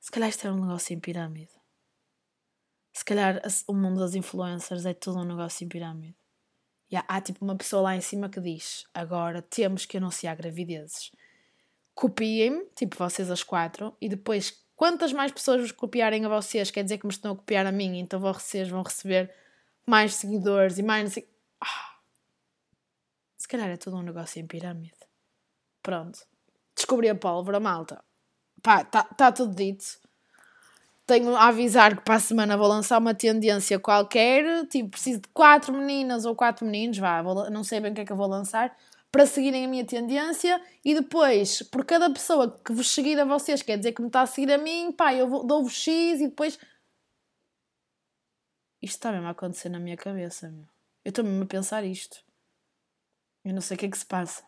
Se 0.00 0.10
calhar 0.10 0.30
isto 0.30 0.46
é 0.46 0.52
um 0.52 0.60
negócio 0.60 0.94
em 0.94 1.00
pirâmide. 1.00 1.59
Se 3.00 3.04
calhar 3.04 3.40
o 3.66 3.72
mundo 3.72 4.00
das 4.00 4.14
influencers 4.14 4.84
é 4.84 4.92
tudo 4.92 5.20
um 5.20 5.24
negócio 5.24 5.64
em 5.64 5.68
pirâmide. 5.68 6.16
E 6.90 6.96
há, 6.96 7.04
há 7.08 7.20
tipo 7.20 7.42
uma 7.42 7.56
pessoa 7.56 7.82
lá 7.82 7.96
em 7.96 8.00
cima 8.00 8.28
que 8.28 8.40
diz: 8.40 8.84
agora 8.92 9.40
temos 9.40 9.86
que 9.86 9.96
anunciar 9.96 10.36
gravidezes. 10.36 11.10
Copiem-me, 11.94 12.66
tipo 12.76 12.96
vocês 12.96 13.30
as 13.30 13.42
quatro, 13.42 13.96
e 14.00 14.08
depois 14.08 14.60
Quantas 14.80 15.12
mais 15.12 15.30
pessoas 15.30 15.60
vos 15.60 15.72
copiarem 15.72 16.24
a 16.24 16.28
vocês, 16.30 16.70
quer 16.70 16.82
dizer 16.82 16.96
que 16.96 17.06
me 17.06 17.12
estão 17.12 17.32
a 17.32 17.36
copiar 17.36 17.66
a 17.66 17.70
mim, 17.70 17.98
então 17.98 18.18
vocês 18.18 18.66
vão 18.66 18.82
receber 18.82 19.30
mais 19.86 20.14
seguidores 20.14 20.78
e 20.78 20.82
mais. 20.82 21.18
Ah. 21.60 21.98
Se 23.36 23.46
calhar 23.46 23.68
é 23.68 23.76
tudo 23.76 23.98
um 23.98 24.02
negócio 24.02 24.40
em 24.40 24.46
pirâmide. 24.46 24.96
Pronto. 25.82 26.26
Descobri 26.74 27.10
a 27.10 27.14
pólvora, 27.14 27.60
malta. 27.60 28.02
Pá, 28.62 28.80
está 28.80 29.04
tá 29.04 29.30
tudo 29.30 29.54
dito. 29.54 29.84
Tenho 31.10 31.34
a 31.34 31.48
avisar 31.48 31.96
que 31.96 32.04
para 32.04 32.14
a 32.14 32.20
semana 32.20 32.56
vou 32.56 32.68
lançar 32.68 32.96
uma 32.96 33.12
tendência 33.12 33.80
qualquer. 33.80 34.64
Tipo, 34.68 34.90
preciso 34.90 35.22
de 35.22 35.28
quatro 35.30 35.72
meninas 35.72 36.24
ou 36.24 36.36
quatro 36.36 36.64
meninos. 36.64 36.98
Vá, 36.98 37.20
vou, 37.20 37.50
não 37.50 37.64
sei 37.64 37.80
bem 37.80 37.90
o 37.90 37.94
que 37.96 38.02
é 38.02 38.04
que 38.04 38.12
eu 38.12 38.16
vou 38.16 38.28
lançar 38.28 38.78
para 39.10 39.26
seguirem 39.26 39.64
a 39.64 39.68
minha 39.68 39.84
tendência 39.84 40.64
e 40.84 40.94
depois, 40.94 41.62
por 41.62 41.84
cada 41.84 42.08
pessoa 42.12 42.56
que 42.64 42.72
vos 42.72 42.88
seguir 42.88 43.18
a 43.18 43.24
vocês, 43.24 43.60
quer 43.60 43.76
dizer 43.76 43.90
que 43.90 44.00
me 44.00 44.06
está 44.06 44.20
a 44.20 44.26
seguir 44.26 44.52
a 44.52 44.58
mim, 44.58 44.92
pá, 44.92 45.12
eu 45.12 45.42
dou-vos 45.42 45.72
X 45.72 46.20
e 46.20 46.28
depois. 46.28 46.56
Isto 48.80 48.94
está 48.94 49.10
mesmo 49.10 49.26
a 49.26 49.30
acontecer 49.30 49.68
na 49.68 49.80
minha 49.80 49.96
cabeça, 49.96 50.48
meu. 50.48 50.68
Eu 51.04 51.08
estou 51.08 51.24
mesmo 51.24 51.42
a 51.42 51.46
pensar 51.46 51.82
isto. 51.82 52.22
Eu 53.44 53.52
não 53.52 53.60
sei 53.60 53.76
o 53.76 53.80
que 53.80 53.86
é 53.86 53.90
que 53.90 53.98
se 53.98 54.06
passa. 54.06 54.44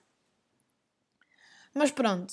Mas 1.75 1.91
pronto, 1.91 2.33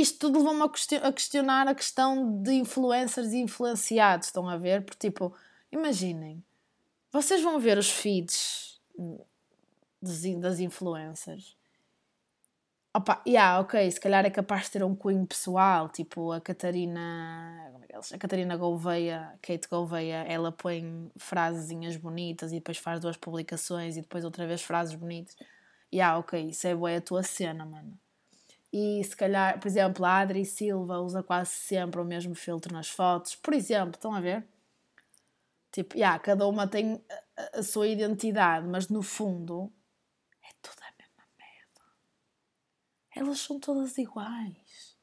isto 0.00 0.18
tudo 0.18 0.38
levou-me 0.38 0.62
a 1.02 1.12
questionar 1.12 1.66
a 1.66 1.74
questão 1.74 2.42
de 2.42 2.52
influencers 2.52 3.32
e 3.32 3.38
influenciados, 3.38 4.28
estão 4.28 4.48
a 4.48 4.56
ver? 4.56 4.84
Porque, 4.84 5.08
tipo, 5.08 5.34
imaginem, 5.72 6.44
vocês 7.10 7.42
vão 7.42 7.58
ver 7.58 7.78
os 7.78 7.90
feeds 7.90 8.80
das 10.00 10.60
influencers. 10.60 11.56
Opa, 12.94 13.22
yeah, 13.26 13.60
ok, 13.60 13.90
se 13.90 14.00
calhar 14.00 14.24
é 14.24 14.30
capaz 14.30 14.64
de 14.64 14.70
ter 14.72 14.82
um 14.82 14.94
cunho 14.94 15.26
pessoal, 15.26 15.88
tipo 15.88 16.32
a 16.32 16.40
Catarina. 16.40 17.68
Como 17.72 17.84
é 17.84 17.86
que 17.86 17.94
é? 17.94 17.98
A 17.98 18.18
Catarina 18.18 18.56
Gouveia, 18.56 19.38
Kate 19.42 19.68
Gouveia, 19.68 20.24
ela 20.26 20.50
põe 20.50 21.10
frasezinhas 21.16 21.96
bonitas 21.96 22.52
e 22.52 22.56
depois 22.56 22.78
faz 22.78 22.98
duas 23.00 23.16
publicações 23.16 23.96
e 23.96 24.00
depois 24.00 24.24
outra 24.24 24.46
vez 24.46 24.62
frases 24.62 24.94
bonitas. 24.94 25.36
Yeah, 25.92 26.18
ok, 26.18 26.48
isso 26.48 26.66
é 26.66 26.74
boa 26.74 26.96
a 26.96 27.00
tua 27.00 27.22
cena, 27.22 27.66
mano. 27.66 27.98
E 28.78 29.02
se 29.02 29.16
calhar, 29.16 29.58
por 29.58 29.66
exemplo, 29.68 30.04
a 30.04 30.18
Adri 30.18 30.44
Silva 30.44 31.00
usa 31.00 31.22
quase 31.22 31.52
sempre 31.52 31.98
o 31.98 32.04
mesmo 32.04 32.34
filtro 32.34 32.74
nas 32.74 32.90
fotos, 32.90 33.34
por 33.34 33.54
exemplo, 33.54 33.92
estão 33.94 34.14
a 34.14 34.20
ver? 34.20 34.46
Tipo, 35.72 35.96
yeah, 35.96 36.18
cada 36.18 36.46
uma 36.46 36.68
tem 36.68 37.02
a, 37.38 37.60
a 37.60 37.62
sua 37.62 37.88
identidade, 37.88 38.68
mas 38.68 38.88
no 38.88 39.02
fundo 39.02 39.72
Elas 43.14 43.40
são 43.40 43.58
todas 43.58 43.96
iguais. 43.96 44.94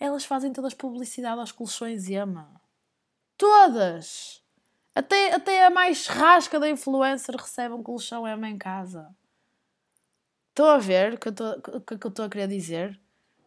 Elas 0.00 0.24
fazem 0.24 0.50
todas 0.50 0.72
publicidade 0.72 1.40
aos 1.40 1.52
colchões 1.52 2.08
Ema. 2.08 2.58
Todas! 3.36 4.42
Até, 4.94 5.34
até 5.34 5.66
a 5.66 5.68
mais 5.68 6.06
rasca 6.06 6.58
da 6.58 6.70
influencer 6.70 7.36
recebe 7.36 7.74
um 7.74 7.82
colchão 7.82 8.26
Ema 8.26 8.48
em 8.48 8.56
casa. 8.56 9.14
Estão 10.48 10.68
a 10.68 10.78
ver 10.78 11.14
o 11.14 11.18
que 11.18 11.28
eu 11.28 12.08
estou 12.08 12.24
a 12.24 12.30
querer 12.30 12.48
dizer? 12.48 12.98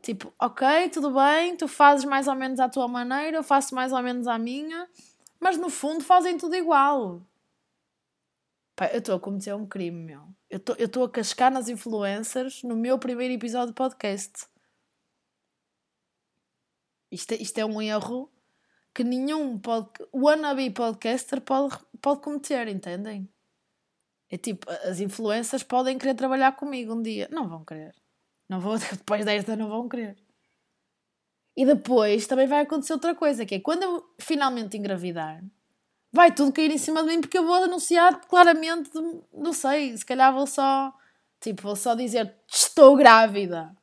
Tipo, 0.04 0.34
ok, 0.38 0.90
tudo 0.90 1.12
bem, 1.12 1.56
tu 1.56 1.66
fazes 1.66 2.04
mais 2.04 2.28
ou 2.28 2.36
menos 2.36 2.60
à 2.60 2.68
tua 2.68 2.90
maneira, 2.90 3.38
eu 3.38 3.44
faço 3.44 3.74
mais 3.74 3.94
ou 3.94 4.04
menos 4.04 4.28
à 4.28 4.38
minha, 4.38 4.86
mas 5.40 5.58
no 5.58 5.70
fundo 5.70 6.04
fazem 6.04 6.38
tudo 6.38 6.56
igual. 6.58 7.26
Pá, 8.76 8.88
eu 8.88 9.00
estou 9.00 9.16
a 9.16 9.20
cometer 9.20 9.54
um 9.56 9.66
crime, 9.66 10.04
meu. 10.04 10.24
Eu 10.50 10.60
estou 10.78 11.06
a 11.06 11.10
cascar 11.10 11.50
nas 11.50 11.70
influencers 11.70 12.64
no 12.64 12.76
meu 12.76 13.00
primeiro 13.00 13.34
episódio 13.34 13.70
de 13.70 13.76
podcast. 13.76 14.46
Isto 17.10 17.32
é, 17.32 17.36
isto 17.38 17.58
é 17.60 17.66
um 17.66 17.82
erro 17.82 18.30
que 18.94 19.06
nenhum 19.06 19.58
pod, 19.58 19.90
wannabe 20.14 20.70
podcaster 20.72 21.40
pode, 21.40 21.80
pode 22.02 22.20
cometer, 22.20 22.68
entendem? 22.68 23.30
É 24.30 24.38
tipo, 24.38 24.70
as 24.70 25.00
influências 25.00 25.64
podem 25.64 25.98
querer 25.98 26.16
trabalhar 26.16 26.58
comigo 26.58 26.94
um 26.94 27.02
dia. 27.02 27.30
Não 27.32 27.48
vão 27.48 27.64
querer. 27.64 28.03
Não 28.50 28.60
vou, 28.60 28.78
depois 28.92 29.26
desta 29.26 29.56
não 29.56 29.70
vão 29.70 29.88
querer. 29.90 30.18
E 31.56 31.66
depois 31.66 32.26
também 32.26 32.48
vai 32.48 32.62
acontecer 32.62 32.94
outra 32.94 33.14
coisa, 33.14 33.46
que 33.46 33.56
é 33.56 33.60
quando 33.60 33.84
eu 33.84 34.16
finalmente 34.20 34.76
engravidar, 34.76 35.44
vai 36.12 36.34
tudo 36.34 36.52
cair 36.52 36.72
em 36.72 36.78
cima 36.78 37.02
de 37.04 37.10
mim 37.10 37.22
porque 37.22 37.38
eu 37.38 37.46
vou 37.46 37.64
anunciar 37.64 38.22
claramente, 38.28 38.90
não 39.32 39.54
sei, 39.54 39.96
se 39.96 40.06
calhar 40.06 40.34
vou 40.34 40.48
só, 40.48 40.94
tipo, 41.40 41.62
vou 41.64 41.76
só 41.76 41.96
dizer 41.96 42.36
estou 42.48 42.96
grávida. 42.96 43.76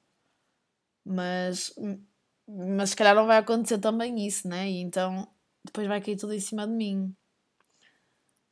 Mas, 1.04 1.74
mas 2.46 2.90
se 2.90 2.96
calhar 2.96 3.14
não 3.14 3.26
vai 3.26 3.38
acontecer 3.38 3.78
também 3.78 4.26
isso, 4.26 4.48
né? 4.48 4.68
E 4.68 4.80
então 4.80 5.26
depois 5.64 5.86
vai 5.86 6.00
cair 6.00 6.16
tudo 6.16 6.34
em 6.34 6.40
cima 6.40 6.66
de 6.66 6.72
mim. 6.72 7.14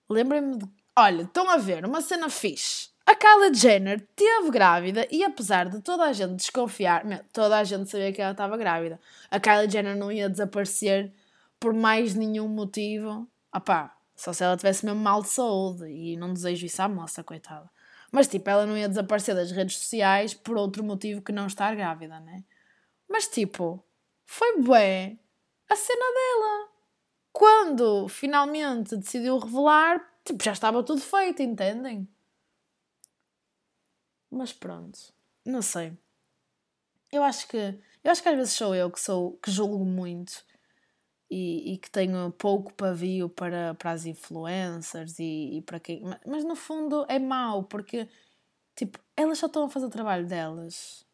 Lembrem-me 0.08 0.58
de. 0.58 0.66
Olha, 0.96 1.22
estão 1.22 1.48
a 1.48 1.56
ver, 1.56 1.84
uma 1.84 2.00
cena 2.00 2.28
fixe. 2.28 2.90
A 3.08 3.14
Kylie 3.14 3.54
Jenner 3.54 4.06
teve 4.14 4.50
grávida 4.50 5.08
e 5.10 5.24
apesar 5.24 5.70
de 5.70 5.80
toda 5.80 6.04
a 6.04 6.12
gente 6.12 6.34
desconfiar, 6.34 7.02
toda 7.32 7.56
a 7.56 7.64
gente 7.64 7.88
sabia 7.88 8.12
que 8.12 8.20
ela 8.20 8.32
estava 8.32 8.54
grávida, 8.54 9.00
a 9.30 9.40
Kylie 9.40 9.70
Jenner 9.70 9.96
não 9.96 10.12
ia 10.12 10.28
desaparecer 10.28 11.10
por 11.58 11.72
mais 11.72 12.14
nenhum 12.14 12.46
motivo 12.48 13.26
opá, 13.50 13.96
só 14.14 14.34
se 14.34 14.44
ela 14.44 14.58
tivesse 14.58 14.84
mesmo 14.84 15.00
mal 15.00 15.22
de 15.22 15.30
saúde 15.30 15.86
e 15.86 16.18
não 16.18 16.34
desejo 16.34 16.66
isso 16.66 16.82
à 16.82 16.86
moça, 16.86 17.24
coitada. 17.24 17.70
Mas 18.12 18.28
tipo, 18.28 18.50
ela 18.50 18.66
não 18.66 18.76
ia 18.76 18.90
desaparecer 18.90 19.34
das 19.34 19.52
redes 19.52 19.78
sociais 19.78 20.34
por 20.34 20.58
outro 20.58 20.84
motivo 20.84 21.22
que 21.22 21.32
não 21.32 21.46
estar 21.46 21.74
grávida, 21.74 22.20
né? 22.20 22.44
Mas 23.08 23.26
tipo, 23.26 23.82
foi 24.26 24.60
bem 24.60 25.18
a 25.66 25.74
cena 25.74 26.04
dela. 26.04 26.68
Quando 27.32 28.06
finalmente 28.06 28.98
decidiu 28.98 29.38
revelar, 29.38 29.98
tipo, 30.26 30.44
já 30.44 30.52
estava 30.52 30.82
tudo 30.82 31.00
feito, 31.00 31.40
entendem? 31.40 32.06
Mas 34.30 34.52
pronto, 34.52 34.98
não 35.44 35.62
sei. 35.62 35.92
Eu 37.10 37.22
acho 37.22 37.48
que 37.48 37.56
eu 38.04 38.10
acho 38.10 38.22
que 38.22 38.28
às 38.28 38.36
vezes 38.36 38.52
sou 38.52 38.74
eu 38.74 38.90
que 38.90 39.00
sou 39.00 39.32
que 39.42 39.50
julgo 39.50 39.84
muito 39.84 40.44
e, 41.30 41.74
e 41.74 41.78
que 41.78 41.90
tenho 41.90 42.30
pouco 42.32 42.72
pavio 42.72 43.28
para, 43.28 43.74
para 43.74 43.92
as 43.92 44.06
influencers 44.06 45.18
e, 45.18 45.58
e 45.58 45.62
para 45.62 45.80
quem. 45.80 46.02
Mas, 46.02 46.20
mas, 46.26 46.44
no 46.44 46.56
fundo 46.56 47.04
é 47.08 47.18
mau, 47.18 47.64
porque 47.64 48.08
tipo, 48.76 48.98
elas 49.16 49.38
só 49.38 49.46
estão 49.46 49.64
a 49.64 49.68
fazer 49.68 49.86
o 49.86 49.90
trabalho 49.90 50.26
delas. 50.26 51.06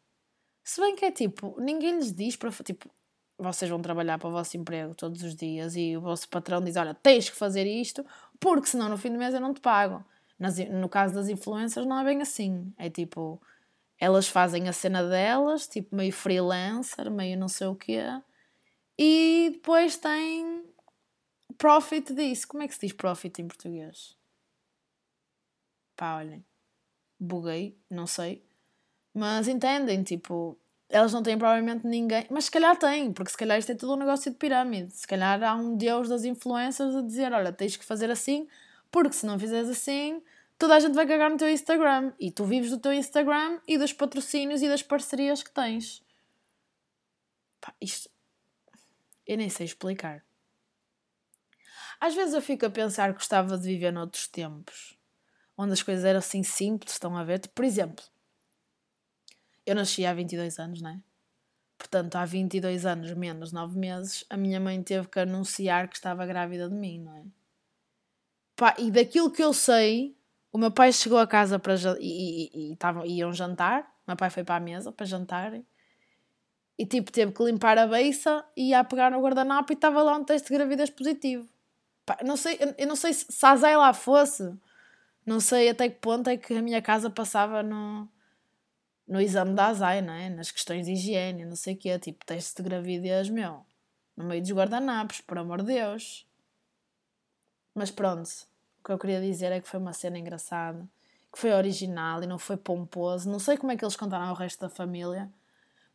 Se 0.63 0.81
bem 0.81 0.95
que 0.95 1.05
é 1.05 1.11
tipo, 1.11 1.55
ninguém 1.59 1.97
lhes 1.97 2.13
diz 2.13 2.35
para. 2.35 2.51
Tipo, 2.51 2.89
vocês 3.37 3.69
vão 3.69 3.81
trabalhar 3.81 4.17
para 4.17 4.29
o 4.29 4.31
vosso 4.31 4.57
emprego 4.57 4.95
todos 4.95 5.21
os 5.23 5.35
dias 5.35 5.75
e 5.75 5.97
o 5.97 6.01
vosso 6.01 6.29
patrão 6.29 6.61
diz: 6.61 6.75
Olha, 6.77 6.93
tens 6.93 7.29
que 7.29 7.35
fazer 7.35 7.65
isto, 7.67 8.05
porque 8.39 8.67
senão 8.67 8.89
no 8.89 8.97
fim 8.97 9.11
do 9.11 9.19
mês 9.19 9.33
eu 9.33 9.41
não 9.41 9.53
te 9.53 9.61
pago. 9.61 10.03
Nas, 10.37 10.57
no 10.57 10.89
caso 10.89 11.13
das 11.13 11.29
influencers, 11.29 11.85
não 11.85 11.99
é 11.99 12.03
bem 12.03 12.21
assim. 12.21 12.73
É 12.77 12.89
tipo, 12.89 13.41
elas 13.99 14.27
fazem 14.27 14.67
a 14.67 14.73
cena 14.73 15.03
delas, 15.03 15.67
tipo 15.67 15.95
meio 15.95 16.11
freelancer, 16.11 17.09
meio 17.09 17.37
não 17.37 17.47
sei 17.47 17.67
o 17.67 17.75
quê 17.75 18.01
E 18.97 19.51
depois 19.53 19.97
tem 19.97 20.65
profit 21.57 22.13
disso. 22.13 22.47
Como 22.47 22.63
é 22.63 22.67
que 22.67 22.73
se 22.73 22.81
diz 22.81 22.93
profit 22.93 23.41
em 23.41 23.47
português? 23.47 24.17
Pá, 25.95 26.17
olhem. 26.17 26.45
Buguei, 27.19 27.77
não 27.89 28.05
sei. 28.05 28.43
Mas 29.13 29.47
entendem, 29.47 30.03
tipo, 30.03 30.59
elas 30.89 31.13
não 31.13 31.23
têm 31.23 31.37
provavelmente 31.37 31.87
ninguém, 31.87 32.25
mas 32.29 32.45
se 32.45 32.51
calhar 32.51 32.77
têm, 32.77 33.11
porque 33.11 33.31
se 33.31 33.37
calhar 33.37 33.57
isto 33.57 33.71
é 33.71 33.75
tudo 33.75 33.93
um 33.93 33.97
negócio 33.97 34.31
de 34.31 34.37
pirâmide. 34.37 34.91
Se 34.91 35.07
calhar 35.07 35.41
há 35.43 35.55
um 35.55 35.75
deus 35.75 36.09
das 36.09 36.25
influências 36.25 36.95
a 36.95 37.01
dizer: 37.01 37.31
Olha, 37.33 37.51
tens 37.51 37.77
que 37.77 37.85
fazer 37.85 38.11
assim, 38.11 38.47
porque 38.95 39.11
se 39.11 39.25
não 39.25 39.37
fizeres 39.37 39.69
assim, 39.69 40.23
toda 40.57 40.73
a 40.73 40.79
gente 40.79 40.93
vai 40.93 41.05
cagar 41.05 41.29
no 41.29 41.35
teu 41.35 41.49
Instagram. 41.49 42.13
E 42.17 42.31
tu 42.31 42.45
vives 42.45 42.69
do 42.69 42.79
teu 42.79 42.93
Instagram 42.93 43.59
e 43.67 43.77
dos 43.77 43.91
patrocínios 43.91 44.61
e 44.61 44.69
das 44.69 44.81
parcerias 44.81 45.43
que 45.43 45.51
tens. 45.51 46.01
Pá, 47.59 47.75
isto. 47.81 48.09
Eu 49.27 49.35
nem 49.35 49.49
sei 49.49 49.65
explicar. 49.65 50.23
Às 51.99 52.15
vezes 52.15 52.33
eu 52.33 52.41
fico 52.41 52.65
a 52.65 52.69
pensar 52.69 53.09
que 53.11 53.19
gostava 53.19 53.57
de 53.57 53.67
viver 53.67 53.91
noutros 53.91 54.29
tempos, 54.29 54.97
onde 55.57 55.73
as 55.73 55.83
coisas 55.83 56.05
eram 56.05 56.19
assim 56.19 56.41
simples, 56.41 56.93
estão 56.93 57.17
a 57.17 57.23
ver? 57.25 57.45
Por 57.49 57.65
exemplo, 57.65 58.05
eu 59.65 59.75
nasci 59.75 60.05
há 60.05 60.13
22 60.13 60.57
anos, 60.57 60.81
não 60.81 60.91
é? 60.91 60.99
Portanto, 61.77 62.15
há 62.15 62.23
22 62.23 62.85
anos 62.85 63.13
menos 63.13 63.51
9 63.51 63.77
meses, 63.77 64.23
a 64.29 64.37
minha 64.37 64.61
mãe 64.61 64.81
teve 64.81 65.09
que 65.09 65.19
anunciar 65.19 65.89
que 65.89 65.97
estava 65.97 66.25
grávida 66.25 66.69
de 66.69 66.75
mim, 66.75 67.01
não 67.01 67.13
é? 67.13 67.25
Pá, 68.55 68.75
e 68.77 68.89
daquilo 68.89 69.31
que 69.31 69.43
eu 69.43 69.53
sei, 69.53 70.15
o 70.51 70.57
meu 70.57 70.71
pai 70.71 70.91
chegou 70.93 71.17
a 71.17 71.27
casa 71.27 71.59
para 71.59 71.75
e, 71.99 72.49
e, 72.73 72.77
e 73.05 73.17
iam 73.17 73.33
jantar. 73.33 73.81
O 74.05 74.11
meu 74.11 74.17
pai 74.17 74.29
foi 74.29 74.43
para 74.43 74.55
a 74.55 74.59
mesa 74.59 74.91
para 74.91 75.05
jantarem. 75.05 75.65
E 76.77 76.85
tipo, 76.85 77.11
teve 77.11 77.31
que 77.31 77.43
limpar 77.43 77.77
a 77.77 77.87
beiça 77.87 78.45
e 78.55 78.69
ia 78.69 78.83
pegar 78.83 79.11
no 79.11 79.21
guardanapo 79.21 79.71
e 79.71 79.75
estava 79.75 80.01
lá 80.01 80.15
um 80.15 80.23
teste 80.23 80.49
de 80.49 80.53
gravidez 80.53 80.89
positivo. 80.89 81.47
Pá, 82.05 82.17
não 82.23 82.37
sei, 82.37 82.59
eu 82.77 82.87
não 82.87 82.95
sei 82.95 83.13
se, 83.13 83.25
se 83.29 83.45
a 83.45 83.55
Zay 83.55 83.75
lá 83.75 83.93
fosse, 83.93 84.53
não 85.25 85.39
sei 85.39 85.69
até 85.69 85.89
que 85.89 85.99
ponto 85.99 86.29
é 86.29 86.37
que 86.37 86.53
a 86.53 86.61
minha 86.61 86.81
casa 86.81 87.09
passava 87.09 87.63
no, 87.63 88.07
no 89.07 89.19
exame 89.19 89.53
da 89.53 89.67
ASAI, 89.67 90.01
não 90.01 90.13
é? 90.13 90.29
Nas 90.29 90.51
questões 90.51 90.85
de 90.85 90.93
higiene, 90.93 91.45
não 91.45 91.55
sei 91.55 91.73
o 91.73 91.77
quê, 91.77 91.97
tipo 91.97 92.25
teste 92.25 92.61
de 92.61 92.69
gravidez, 92.69 93.29
meu, 93.29 93.65
no 94.15 94.25
meio 94.25 94.41
dos 94.41 94.51
guardanapos, 94.51 95.21
por 95.21 95.37
amor 95.37 95.61
de 95.61 95.73
Deus. 95.73 96.27
Mas 97.75 97.91
pronto, 97.91 98.29
o 98.79 98.85
que 98.85 98.91
eu 98.93 98.97
queria 98.97 99.21
dizer 99.21 99.51
é 99.51 99.59
que 99.59 99.67
foi 99.67 99.79
uma 99.79 99.91
cena 99.91 100.17
engraçada, 100.17 100.87
que 101.31 101.37
foi 101.37 101.51
original 101.51 102.23
e 102.23 102.27
não 102.27 102.39
foi 102.39 102.55
pomposo. 102.55 103.29
Não 103.29 103.37
sei 103.37 103.57
como 103.57 103.73
é 103.73 103.75
que 103.75 103.83
eles 103.83 103.97
contaram 103.97 104.27
ao 104.27 104.35
resto 104.35 104.61
da 104.61 104.69
família, 104.69 105.29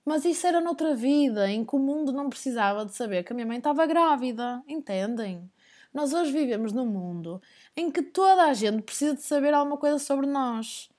mas 0.04 0.24
isso 0.26 0.46
era 0.46 0.60
noutra 0.60 0.94
vida, 0.94 1.50
em 1.50 1.64
que 1.64 1.74
o 1.74 1.78
mundo 1.78 2.12
não 2.12 2.28
precisava 2.28 2.84
de 2.84 2.94
saber 2.94 3.24
que 3.24 3.32
a 3.32 3.34
minha 3.34 3.46
mãe 3.46 3.58
estava 3.58 3.86
grávida, 3.86 4.62
entendem? 4.68 5.50
Nós 5.92 6.12
hoje 6.12 6.30
vivemos 6.32 6.72
num 6.72 6.86
mundo 6.86 7.40
em 7.76 7.90
que 7.90 8.02
toda 8.02 8.44
a 8.44 8.54
gente 8.54 8.82
precisa 8.82 9.14
de 9.14 9.22
saber 9.22 9.54
alguma 9.54 9.76
coisa 9.76 9.98
sobre 9.98 10.26
nós. 10.26 10.90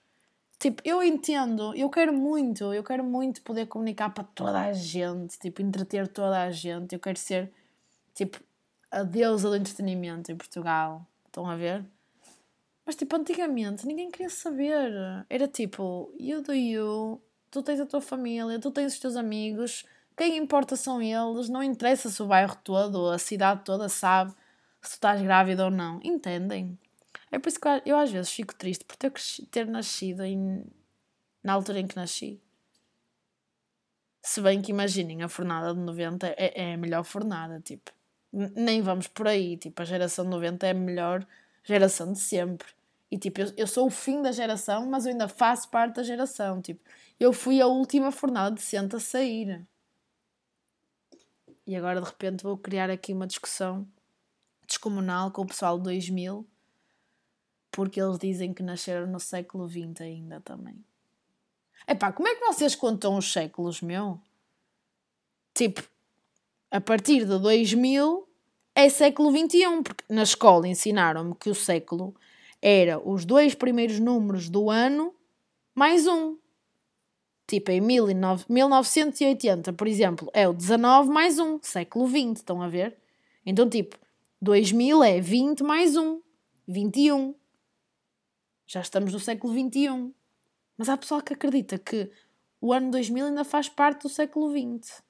Tipo, 0.59 0.81
eu 0.85 1.01
entendo, 1.01 1.73
eu 1.75 1.89
quero 1.89 2.13
muito, 2.13 2.73
eu 2.73 2.83
quero 2.83 3.03
muito 3.03 3.41
poder 3.41 3.67
comunicar 3.67 4.11
para 4.11 4.23
toda 4.23 4.59
a 4.61 4.73
gente, 4.73 5.39
tipo, 5.39 5.61
entreter 5.61 6.07
toda 6.07 6.43
a 6.43 6.51
gente. 6.51 6.93
Eu 6.93 7.00
quero 7.00 7.17
ser, 7.17 7.51
tipo, 8.13 8.39
a 8.91 9.03
deusa 9.03 9.50
do 9.50 9.55
entretenimento 9.55 10.31
em 10.31 10.36
Portugal. 10.36 11.07
Estão 11.25 11.50
a 11.50 11.55
ver? 11.55 11.86
Mas, 12.86 12.95
tipo, 12.95 13.15
antigamente 13.15 13.88
ninguém 13.88 14.12
queria 14.12 14.29
saber. 14.29 14.91
Era 15.29 15.48
tipo, 15.48 16.13
you 16.19 16.41
do 16.41 16.53
you, 16.53 17.22
tu 17.50 17.63
tens 17.63 17.79
a 17.79 17.85
tua 17.85 18.01
família, 18.01 18.59
tu 18.59 18.70
tens 18.70 18.94
os 18.94 19.00
teus 19.00 19.16
amigos, 19.16 19.85
quem 20.18 20.37
importa 20.37 20.75
são 20.75 21.01
eles, 21.01 21.50
não 21.50 21.63
interessa 21.63 22.09
se 22.09 22.22
o 22.22 22.27
bairro 22.27 22.55
todo, 22.63 23.09
a 23.09 23.18
cidade 23.18 23.63
toda 23.63 23.87
sabe 23.89 24.31
se 24.81 24.92
tu 24.92 24.94
estás 24.94 25.22
grávida 25.22 25.66
ou 25.66 25.72
não. 25.72 26.00
Entendem? 26.03 26.77
É 27.31 27.39
por 27.39 27.50
isso 27.50 27.59
que 27.59 27.68
eu 27.85 27.98
às 27.98 28.11
vezes 28.11 28.31
fico 28.31 28.53
triste 28.53 28.83
por 28.83 28.96
ter, 28.98 29.11
ter 29.50 29.66
nascido 29.68 30.24
em, 30.24 30.66
na 31.44 31.53
altura 31.53 31.79
em 31.79 31.87
que 31.87 31.96
nasci. 31.96 32.42
Se 34.22 34.42
bem 34.42 34.61
que 34.61 34.72
imaginem, 34.72 35.24
a 35.24 35.29
fornada 35.29 35.74
de 35.74 35.79
90 35.79 36.27
é, 36.37 36.70
é 36.70 36.74
a 36.74 36.77
melhor 36.77 37.03
fornada, 37.03 37.59
tipo. 37.59 37.92
Nem 38.31 38.81
vamos 38.81 39.07
por 39.07 39.27
aí, 39.27 39.57
tipo, 39.57 39.81
a 39.81 39.85
geração 39.85 40.25
de 40.25 40.31
90 40.31 40.67
é 40.67 40.72
a 40.72 40.74
melhor 40.74 41.27
geração 41.63 42.13
de 42.13 42.20
sempre. 42.20 42.67
E 43.09 43.17
tipo, 43.17 43.41
eu, 43.41 43.53
eu 43.57 43.67
sou 43.67 43.87
o 43.87 43.89
fim 43.89 44.22
da 44.22 44.31
geração, 44.31 44.85
mas 44.85 45.05
eu 45.05 45.11
ainda 45.11 45.27
faço 45.27 45.70
parte 45.70 45.96
da 45.96 46.03
geração. 46.03 46.61
Tipo, 46.61 46.81
eu 47.20 47.33
fui 47.33 47.59
a 47.61 47.67
última 47.67 48.11
fornada 48.11 48.55
decente 48.55 48.96
a 48.96 49.00
sair. 49.00 49.65
E 51.67 51.75
agora 51.75 52.00
de 52.00 52.07
repente 52.07 52.44
vou 52.44 52.57
criar 52.57 52.89
aqui 52.89 53.13
uma 53.13 53.27
discussão 53.27 53.85
descomunal 54.65 55.31
com 55.31 55.41
o 55.41 55.48
pessoal 55.48 55.77
de 55.77 55.83
2000 55.83 56.48
porque 57.72 58.01
eles 58.01 58.20
dizem 58.20 58.53
que 58.53 58.61
nasceram 58.61 59.07
no 59.07 59.20
século 59.20 59.67
XX 59.67 60.01
ainda 60.01 60.41
também. 60.41 60.83
Epá, 61.87 62.11
como 62.11 62.27
é 62.27 62.35
que 62.35 62.46
vocês 62.46 62.75
contam 62.75 63.17
os 63.17 63.31
séculos, 63.31 63.81
meu? 63.81 64.20
Tipo, 65.53 65.81
a 66.72 66.79
partir 66.79 67.25
de 67.25 67.38
2000 67.38 68.27
é 68.74 68.88
século 68.88 69.29
XXI, 69.29 69.84
porque 69.84 70.05
na 70.10 70.24
escola 70.24 70.68
ensinaram-me 70.68 71.36
que 71.36 71.50
o 71.50 71.55
século 71.55 72.16
era 72.62 72.98
os 72.98 73.25
dois 73.25 73.53
primeiros 73.53 74.00
números 74.00 74.50
do 74.50 74.70
ano 74.70 75.14
mais 75.75 76.07
um. 76.07 76.38
Tipo, 77.46 77.72
em 77.72 77.81
1980, 77.81 79.74
por 79.74 79.86
exemplo, 79.86 80.31
é 80.34 80.48
o 80.48 80.53
19 80.53 81.10
mais 81.10 81.38
um, 81.38 81.60
século 81.62 82.07
XX, 82.07 82.40
estão 82.40 82.62
a 82.62 82.70
ver? 82.70 82.98
Então, 83.46 83.68
tipo, 83.70 83.98
2000 84.42 85.03
é 85.03 85.20
20 85.20 85.62
mais 85.64 85.98
um, 85.98 86.22
21. 86.66 87.36
Já 88.66 88.79
estamos 88.79 89.12
no 89.12 89.20
século 89.20 89.53
XXI. 89.53 90.14
Mas 90.77 90.88
há 90.88 90.96
pessoal 90.96 91.22
que 91.22 91.34
acredita 91.34 91.77
que 91.77 92.10
o 92.62 92.72
ano 92.72 92.90
2000 92.90 93.25
ainda 93.25 93.44
faz 93.44 93.68
parte 93.68 94.03
do 94.03 94.10
século 94.10 94.50
XX. 94.50 95.03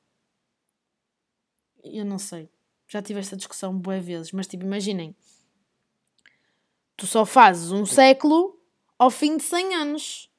Eu 1.83 2.05
não 2.05 2.17
sei. 2.17 2.49
Já 2.87 3.01
tive 3.01 3.19
esta 3.19 3.37
discussão 3.37 3.77
boas 3.77 4.03
vezes, 4.03 4.31
mas 4.31 4.47
tipo, 4.47 4.63
imaginem. 4.63 5.15
Tu 6.97 7.07
só 7.07 7.25
fazes 7.25 7.71
um 7.71 7.85
século 7.85 8.59
ao 8.97 9.09
fim 9.09 9.37
de 9.37 9.43
100 9.43 9.75
anos. 9.75 10.31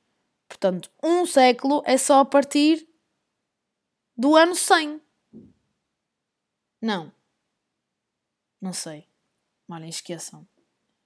Portanto, 0.49 0.91
um 1.03 1.25
século 1.27 1.83
é 1.87 1.97
só 1.97 2.21
a 2.21 2.25
partir 2.25 2.87
do 4.17 4.37
ano 4.37 4.55
100. 4.55 5.01
Não. 6.81 7.13
Não 8.61 8.73
sei. 8.73 9.09
Olhem, 9.69 9.89
esqueçam. 9.89 10.47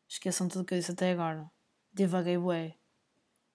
Esqueçam 0.09 0.49
tudo 0.49 0.63
o 0.63 0.65
que 0.65 0.75
eu 0.75 0.79
disse 0.79 0.91
até 0.91 1.13
agora 1.13 1.51
divaguei 1.97 2.37
bué. 2.37 2.75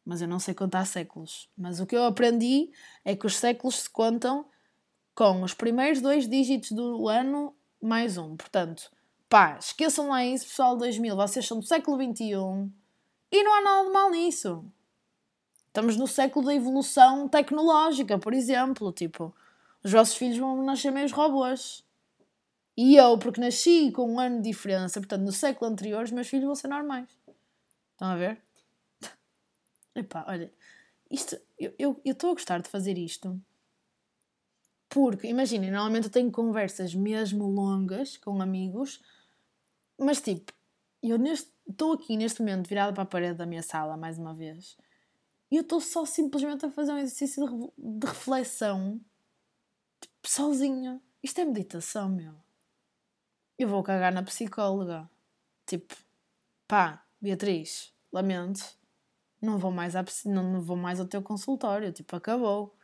Mas 0.03 0.21
eu 0.21 0.27
não 0.27 0.39
sei 0.39 0.55
contar 0.55 0.85
séculos. 0.85 1.47
Mas 1.55 1.79
o 1.79 1.85
que 1.85 1.95
eu 1.95 2.03
aprendi 2.03 2.71
é 3.05 3.15
que 3.15 3.27
os 3.27 3.37
séculos 3.37 3.81
se 3.81 3.89
contam 3.89 4.49
com 5.21 5.43
os 5.43 5.53
primeiros 5.53 6.01
dois 6.01 6.27
dígitos 6.27 6.71
do 6.71 7.07
ano 7.07 7.55
mais 7.79 8.17
um. 8.17 8.35
Portanto, 8.35 8.91
pá, 9.29 9.55
esqueçam 9.59 10.09
lá 10.09 10.25
isso, 10.25 10.47
pessoal 10.47 10.75
2000. 10.75 11.15
Vocês 11.15 11.45
são 11.45 11.59
do 11.59 11.63
século 11.63 11.95
XXI 11.95 12.33
e 13.31 13.43
não 13.43 13.53
há 13.53 13.61
nada 13.61 13.85
de 13.85 13.93
mal 13.93 14.09
nisso. 14.09 14.65
Estamos 15.67 15.95
no 15.95 16.07
século 16.07 16.47
da 16.47 16.55
evolução 16.55 17.27
tecnológica, 17.27 18.17
por 18.17 18.33
exemplo. 18.33 18.91
Tipo, 18.91 19.31
os 19.83 19.91
vossos 19.91 20.15
filhos 20.15 20.39
vão 20.39 20.63
nascer 20.63 20.91
meio 20.91 21.07
robôs. 21.13 21.85
E 22.75 22.95
eu, 22.95 23.15
porque 23.19 23.39
nasci 23.39 23.91
com 23.91 24.11
um 24.11 24.19
ano 24.19 24.41
de 24.41 24.49
diferença, 24.49 24.99
portanto, 24.99 25.21
no 25.21 25.31
século 25.31 25.69
anterior, 25.69 26.03
os 26.03 26.11
meus 26.11 26.29
filhos 26.29 26.47
vão 26.47 26.55
ser 26.55 26.67
normais. 26.67 27.07
Estão 27.91 28.07
a 28.07 28.15
ver? 28.15 28.41
Epá, 29.93 30.25
olha, 30.27 30.51
isto, 31.11 31.39
eu 31.77 32.01
estou 32.03 32.31
a 32.31 32.33
gostar 32.33 32.59
de 32.59 32.69
fazer 32.69 32.97
isto 32.97 33.39
porque, 34.91 35.27
imaginem, 35.27 35.71
normalmente 35.71 36.07
eu 36.07 36.11
tenho 36.11 36.29
conversas 36.29 36.93
mesmo 36.93 37.47
longas 37.47 38.17
com 38.17 38.41
amigos, 38.41 39.01
mas 39.97 40.19
tipo, 40.19 40.51
eu 41.01 41.17
estou 41.25 41.93
aqui 41.93 42.17
neste 42.17 42.41
momento 42.41 42.67
virada 42.67 42.91
para 42.91 43.03
a 43.03 43.05
parede 43.05 43.37
da 43.37 43.45
minha 43.45 43.63
sala 43.63 43.95
mais 43.95 44.19
uma 44.19 44.33
vez 44.33 44.77
e 45.49 45.55
eu 45.55 45.61
estou 45.61 45.79
só 45.79 46.05
simplesmente 46.05 46.65
a 46.65 46.71
fazer 46.71 46.91
um 46.91 46.97
exercício 46.97 47.47
de, 47.47 47.99
de 47.99 48.07
reflexão 48.07 48.99
tipo, 50.01 50.13
sozinha. 50.25 51.01
Isto 51.23 51.39
é 51.39 51.45
meditação, 51.45 52.09
meu. 52.09 52.33
Eu 53.57 53.69
vou 53.69 53.83
cagar 53.83 54.11
na 54.11 54.23
psicóloga. 54.23 55.09
Tipo, 55.65 55.95
pá, 56.67 57.05
Beatriz, 57.21 57.93
lamento, 58.11 58.77
não 59.41 59.57
vou 59.57 59.71
mais, 59.71 59.95
à, 59.95 60.03
não, 60.25 60.51
não 60.51 60.61
vou 60.61 60.75
mais 60.75 60.99
ao 60.99 61.05
teu 61.05 61.21
consultório, 61.21 61.93
tipo, 61.93 62.13
acabou. 62.15 62.75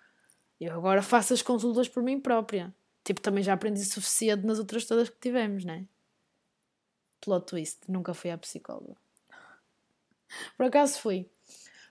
Eu 0.59 0.73
agora 0.73 1.01
faço 1.01 1.33
as 1.33 1.41
consultas 1.41 1.87
por 1.87 2.01
mim 2.01 2.19
própria. 2.19 2.73
Tipo, 3.03 3.21
também 3.21 3.43
já 3.43 3.53
aprendi 3.53 3.83
suficiente 3.85 4.45
nas 4.45 4.59
outras 4.59 4.85
todas 4.85 5.09
que 5.09 5.19
tivemos, 5.19 5.63
né? 5.63 5.87
Plot 7.21 7.45
twist, 7.45 7.79
nunca 7.87 8.13
fui 8.13 8.31
à 8.31 8.37
psicóloga. 8.37 8.97
Por 10.57 10.65
acaso 10.65 10.99
fui. 10.99 11.29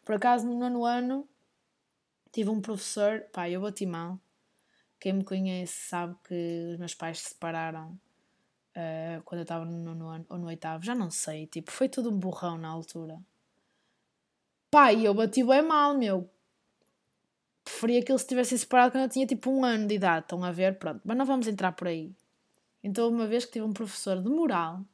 Por 0.04 0.14
acaso, 0.14 0.46
no 0.46 0.58
nono 0.58 0.84
ano, 0.84 1.28
tive 2.32 2.50
um 2.50 2.60
professor, 2.60 3.22
pá, 3.32 3.48
eu 3.48 3.60
bati 3.60 3.86
mal, 3.86 4.20
Quem 5.00 5.14
me 5.14 5.24
conhece 5.24 5.88
sabe 5.88 6.16
que 6.24 6.70
os 6.72 6.78
meus 6.78 6.94
pais 6.94 7.20
se 7.20 7.28
separaram 7.30 7.98
uh, 8.76 9.22
quando 9.24 9.40
eu 9.40 9.42
estava 9.42 9.64
no 9.64 9.78
nono 9.78 10.08
ano 10.08 10.26
ou 10.28 10.38
no 10.38 10.46
oitavo, 10.46 10.84
já 10.84 10.94
não 10.94 11.10
sei. 11.10 11.46
Tipo, 11.46 11.70
foi 11.70 11.88
tudo 11.88 12.10
um 12.10 12.18
burrão 12.18 12.58
na 12.58 12.68
altura. 12.68 13.18
Pai, 14.70 15.06
eu 15.06 15.14
bati 15.14 15.42
bem 15.42 15.62
mal, 15.62 15.96
meu. 15.96 16.30
Preferia 17.66 18.00
que 18.00 18.12
eles 18.12 18.22
se 18.22 18.28
tivessem 18.28 18.56
separado 18.56 18.92
quando 18.92 19.02
eu 19.02 19.08
tinha 19.08 19.26
tipo 19.26 19.50
um 19.50 19.64
ano 19.64 19.88
de 19.88 19.96
idade. 19.96 20.24
Estão 20.24 20.44
a 20.44 20.52
ver? 20.52 20.78
Pronto. 20.78 21.00
Mas 21.04 21.16
não 21.16 21.26
vamos 21.26 21.48
entrar 21.48 21.72
por 21.72 21.88
aí. 21.88 22.14
Então, 22.80 23.08
uma 23.08 23.26
vez 23.26 23.44
que 23.44 23.50
tive 23.50 23.64
um 23.64 23.72
professor 23.72 24.22
de 24.22 24.30
moral, 24.30 24.84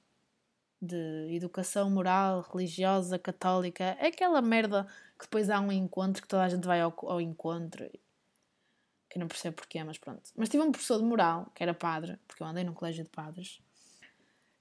de 0.81 1.29
educação 1.35 1.91
moral, 1.91 2.41
religiosa, 2.41 3.19
católica, 3.19 3.85
é 4.01 4.07
aquela 4.07 4.41
merda 4.41 4.87
que 5.19 5.27
depois 5.27 5.51
há 5.51 5.61
um 5.61 5.71
encontro 5.71 6.23
que 6.23 6.29
toda 6.29 6.45
a 6.45 6.49
gente 6.49 6.67
vai 6.67 6.81
ao, 6.81 6.95
ao 7.03 7.21
encontro. 7.21 7.91
Que 9.11 9.19
eu 9.19 9.21
não 9.21 9.29
percebo 9.29 9.57
porquê, 9.57 9.85
mas 9.85 9.99
pronto. 9.99 10.23
Mas 10.35 10.49
tive 10.49 10.63
um 10.63 10.73
professor 10.73 10.99
de 10.99 11.05
moral, 11.05 11.53
que 11.55 11.63
era 11.63 11.75
padre, 11.75 12.19
porque 12.27 12.43
eu 12.43 12.47
andei 12.47 12.65
num 12.65 12.73
colégio 12.73 13.05
de 13.05 13.11
padres, 13.11 13.61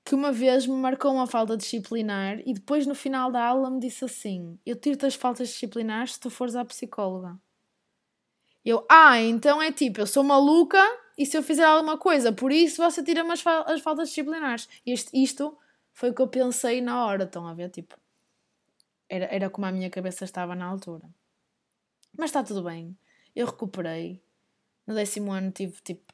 que 0.03 0.13
uma 0.13 0.33
vez 0.33 0.67
me 0.67 0.75
marcou 0.75 1.13
uma 1.13 1.27
falta 1.27 1.55
disciplinar 1.55 2.41
e 2.45 2.53
depois 2.53 2.85
no 2.85 2.93
final 2.93 3.31
da 3.31 3.41
aula 3.41 3.69
me 3.69 3.79
disse 3.79 4.03
assim: 4.03 4.59
Eu 4.65 4.75
tiro-te 4.75 5.05
as 5.05 5.15
faltas 5.15 5.47
disciplinares 5.47 6.15
se 6.15 6.19
tu 6.19 6.29
fores 6.29 6.57
à 6.57 6.65
psicóloga. 6.65 7.39
Eu, 8.63 8.85
ah, 8.89 9.19
então 9.19 9.61
é 9.61 9.71
tipo, 9.71 10.01
eu 10.01 10.07
sou 10.07 10.23
maluca 10.23 10.81
e 11.17 11.25
se 11.25 11.37
eu 11.37 11.43
fizer 11.43 11.63
alguma 11.63 11.97
coisa, 11.97 12.31
por 12.31 12.51
isso 12.51 12.81
você 12.81 13.03
tira-me 13.03 13.31
as, 13.31 13.41
fal 13.41 13.63
as 13.67 13.81
faltas 13.81 14.09
disciplinares. 14.09 14.69
Isto, 14.85 15.09
isto 15.13 15.57
foi 15.93 16.11
o 16.11 16.13
que 16.13 16.21
eu 16.21 16.27
pensei 16.27 16.81
na 16.81 17.05
hora, 17.05 17.23
estão 17.23 17.47
a 17.47 17.53
ver? 17.53 17.69
Tipo, 17.69 17.95
era, 19.09 19.25
era 19.25 19.49
como 19.49 19.65
a 19.65 19.71
minha 19.71 19.89
cabeça 19.89 20.23
estava 20.23 20.55
na 20.55 20.65
altura. 20.65 21.09
Mas 22.17 22.29
está 22.29 22.43
tudo 22.43 22.63
bem. 22.63 22.97
Eu 23.35 23.47
recuperei. 23.47 24.21
No 24.85 24.93
décimo 24.93 25.31
ano 25.31 25.51
tive 25.51 25.81
tipo 25.81 26.13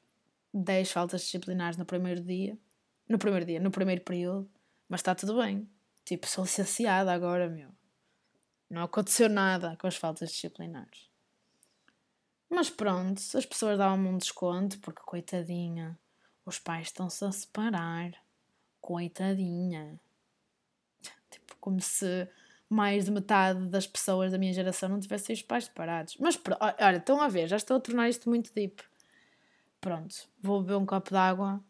10 0.54 0.92
faltas 0.92 1.22
disciplinares 1.22 1.78
no 1.78 1.86
primeiro 1.86 2.22
dia. 2.22 2.58
No 3.08 3.18
primeiro 3.18 3.46
dia, 3.46 3.60
no 3.60 3.72
primeiro 3.72 4.02
período. 4.02 4.50
Mas 4.90 5.00
está 5.00 5.14
tudo 5.16 5.38
bem. 5.38 5.70
Tipo, 6.06 6.28
sou 6.28 6.44
licenciada 6.44 7.12
agora, 7.12 7.50
meu. 7.50 7.70
Não 8.70 8.84
aconteceu 8.84 9.30
nada 9.30 9.78
com 9.78 9.88
as 9.88 9.96
faltas 9.96 10.32
disciplinares. 10.32 11.10
Mas 12.50 12.70
pronto, 12.70 13.22
as 13.36 13.46
pessoas 13.46 13.78
davam-me 13.78 14.08
um 14.08 14.18
desconto 14.18 14.80
porque, 14.80 15.02
coitadinha, 15.06 15.98
os 16.46 16.58
pais 16.60 16.88
estão-se 16.88 17.24
a 17.26 17.32
separar. 17.32 18.12
Coitadinha. 18.82 20.00
Tipo, 21.30 21.56
como 21.60 21.82
se 21.82 22.28
mais 22.70 23.06
de 23.06 23.12
metade 23.12 23.66
das 23.68 23.88
pessoas 23.88 24.32
da 24.32 24.38
minha 24.38 24.54
geração 24.54 24.90
não 24.90 25.00
tivessem 25.00 25.34
os 25.34 25.42
pais 25.42 25.66
separados. 25.66 26.18
Mas 26.20 26.40
olha, 26.82 26.98
estão 26.98 27.22
a 27.22 27.28
ver, 27.28 27.48
já 27.48 27.58
estou 27.58 27.78
a 27.78 27.80
tornar 27.80 28.10
isto 28.10 28.30
muito 28.30 28.54
deep. 28.54 28.84
Pronto, 29.82 30.16
vou 30.42 30.62
beber 30.62 30.76
um 30.76 30.86
copo 30.86 31.10
de 31.12 31.18
água 31.18 31.64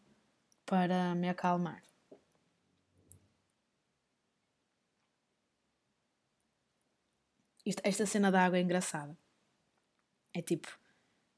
para 0.66 1.16
me 1.16 1.30
acalmar. 1.30 1.82
Isto, 7.66 7.82
esta 7.84 8.06
cena 8.06 8.32
da 8.32 8.46
água 8.46 8.58
é 8.58 8.62
engraçada. 8.62 9.18
É 10.38 10.42
tipo, 10.44 10.68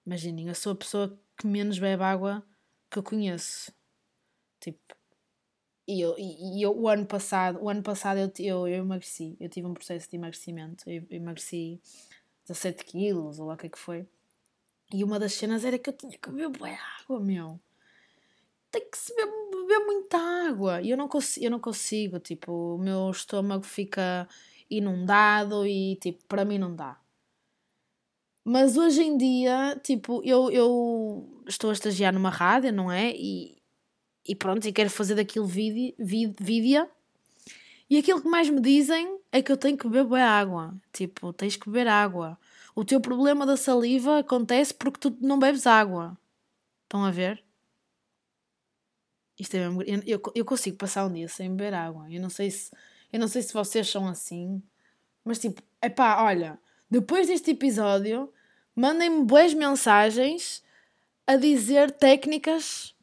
imaginem, 0.06 0.50
eu 0.50 0.56
sou 0.56 0.74
a 0.74 0.76
pessoa 0.76 1.18
que 1.38 1.48
menos 1.48 1.80
bebe 1.80 2.04
água 2.04 2.46
que 2.92 3.00
eu 3.00 3.04
conheço. 3.04 3.72
Tipo, 4.60 4.94
e 5.88 6.02
eu, 6.02 6.16
e, 6.18 6.62
eu, 6.62 6.78
o 6.78 6.90
ano 6.90 7.06
passado, 7.06 7.64
o 7.64 7.70
ano 7.70 7.82
passado 7.82 8.18
eu, 8.20 8.30
eu, 8.40 8.68
eu 8.68 8.84
emagreci, 8.84 9.38
eu 9.40 9.48
tive 9.48 9.68
um 9.68 9.74
processo 9.74 10.10
de 10.10 10.18
emagrecimento, 10.18 10.84
eu 10.90 11.08
emagreci 11.12 11.82
17 12.46 12.84
quilos, 12.84 13.40
ou 13.40 13.48
lá 13.48 13.54
o 13.54 13.58
que 13.58 13.68
é 13.68 13.70
que 13.70 13.80
foi. 13.80 14.06
E 14.94 15.02
uma 15.02 15.18
das 15.18 15.32
cenas 15.32 15.64
era 15.64 15.80
que 15.80 15.90
eu 15.90 15.94
tinha 15.94 16.18
que 16.18 16.30
beber 16.30 16.50
boa 16.50 16.78
água, 17.00 17.22
meu. 17.22 17.58
Tem 18.70 18.82
que 18.82 18.98
se 18.98 19.16
beber, 19.16 19.32
beber 19.50 19.86
muita 19.86 20.18
água. 20.18 20.82
E 20.82 20.90
eu 20.90 20.98
não, 20.98 21.08
consigo, 21.08 21.46
eu 21.46 21.52
não 21.52 21.60
consigo, 21.62 22.20
tipo, 22.20 22.76
o 22.76 22.78
meu 22.78 23.10
estômago 23.12 23.64
fica 23.64 24.28
inundado 24.70 25.66
e, 25.66 25.96
tipo, 25.96 26.26
para 26.26 26.44
mim 26.44 26.58
não 26.58 26.76
dá. 26.76 27.00
Mas 28.44 28.78
hoje 28.78 29.02
em 29.02 29.18
dia, 29.18 29.80
tipo, 29.84 30.22
eu, 30.24 30.50
eu 30.50 31.44
estou 31.48 31.70
a 31.70 31.74
estagiar 31.74 32.14
numa 32.14 32.30
rádio, 32.30 32.72
não 32.74 32.92
é? 32.92 33.12
E, 33.12 33.58
e 34.26 34.36
pronto, 34.36 34.68
e 34.68 34.74
quero 34.74 34.90
fazer 34.90 35.16
daquilo 35.16 35.46
vídeo, 35.46 35.94
vídeo. 36.00 36.90
E 37.90 37.98
aquilo 37.98 38.22
que 38.22 38.30
mais 38.30 38.50
me 38.50 38.62
dizem 38.62 39.20
é 39.32 39.42
que 39.42 39.52
eu 39.52 39.58
tenho 39.58 39.78
que 39.78 39.88
beber 39.88 40.22
água. 40.22 40.74
Tipo, 40.94 41.34
tens 41.34 41.56
que 41.56 41.70
beber 41.70 41.88
água. 41.88 42.38
O 42.76 42.86
teu 42.86 43.02
problema 43.02 43.46
da 43.46 43.58
saliva 43.58 44.20
acontece 44.20 44.74
porque 44.74 45.00
tu 45.00 45.18
não 45.20 45.40
bebes 45.40 45.66
água. 45.66 46.18
Estão 46.84 47.04
a 47.04 47.12
ver? 47.12 47.44
Isto 49.40 49.56
é 49.56 49.70
mesmo, 49.70 49.82
eu, 50.06 50.22
eu 50.36 50.46
consigo 50.46 50.78
passar 50.78 51.06
um 51.06 51.14
dia 51.14 51.28
sem 51.28 51.50
beber 51.50 51.74
água. 51.74 52.12
Eu 52.12 52.22
não 52.22 52.30
sei 52.30 52.52
se, 52.52 52.72
eu 53.12 53.20
não 53.20 53.28
sei 53.28 53.42
se 53.42 53.54
vocês 53.54 53.88
são 53.90 54.08
assim. 54.08 54.62
Mas 55.24 55.40
tipo, 55.40 55.62
epá, 55.82 56.24
olha, 56.24 56.60
depois 56.90 57.28
deste 57.28 57.52
episódio, 57.52 58.32
mandem-me 58.76 59.26
boas 59.26 59.54
mensagens 59.54 60.64
a 61.28 61.36
dizer 61.36 61.92
técnicas 61.92 62.96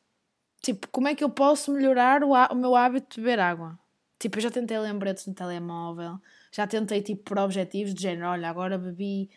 Tipo, 0.67 0.89
como 0.89 1.07
é 1.07 1.15
que 1.15 1.23
eu 1.23 1.31
posso 1.31 1.71
melhorar 1.71 2.25
o, 2.25 2.33
o 2.33 2.55
meu 2.57 2.75
hábito 2.75 3.15
de 3.15 3.21
beber 3.21 3.39
água? 3.39 3.79
Tipo, 4.19 4.39
eu 4.39 4.43
já 4.43 4.51
tentei 4.51 4.77
lembretes 4.77 5.25
no 5.25 5.33
telemóvel, 5.33 6.19
já 6.51 6.67
tentei, 6.67 7.01
tipo, 7.01 7.23
por 7.23 7.39
objetivos 7.39 7.95
de 7.95 8.03
género, 8.03 8.31
olha, 8.31 8.51
agora 8.51 8.77
bebi 8.77 9.31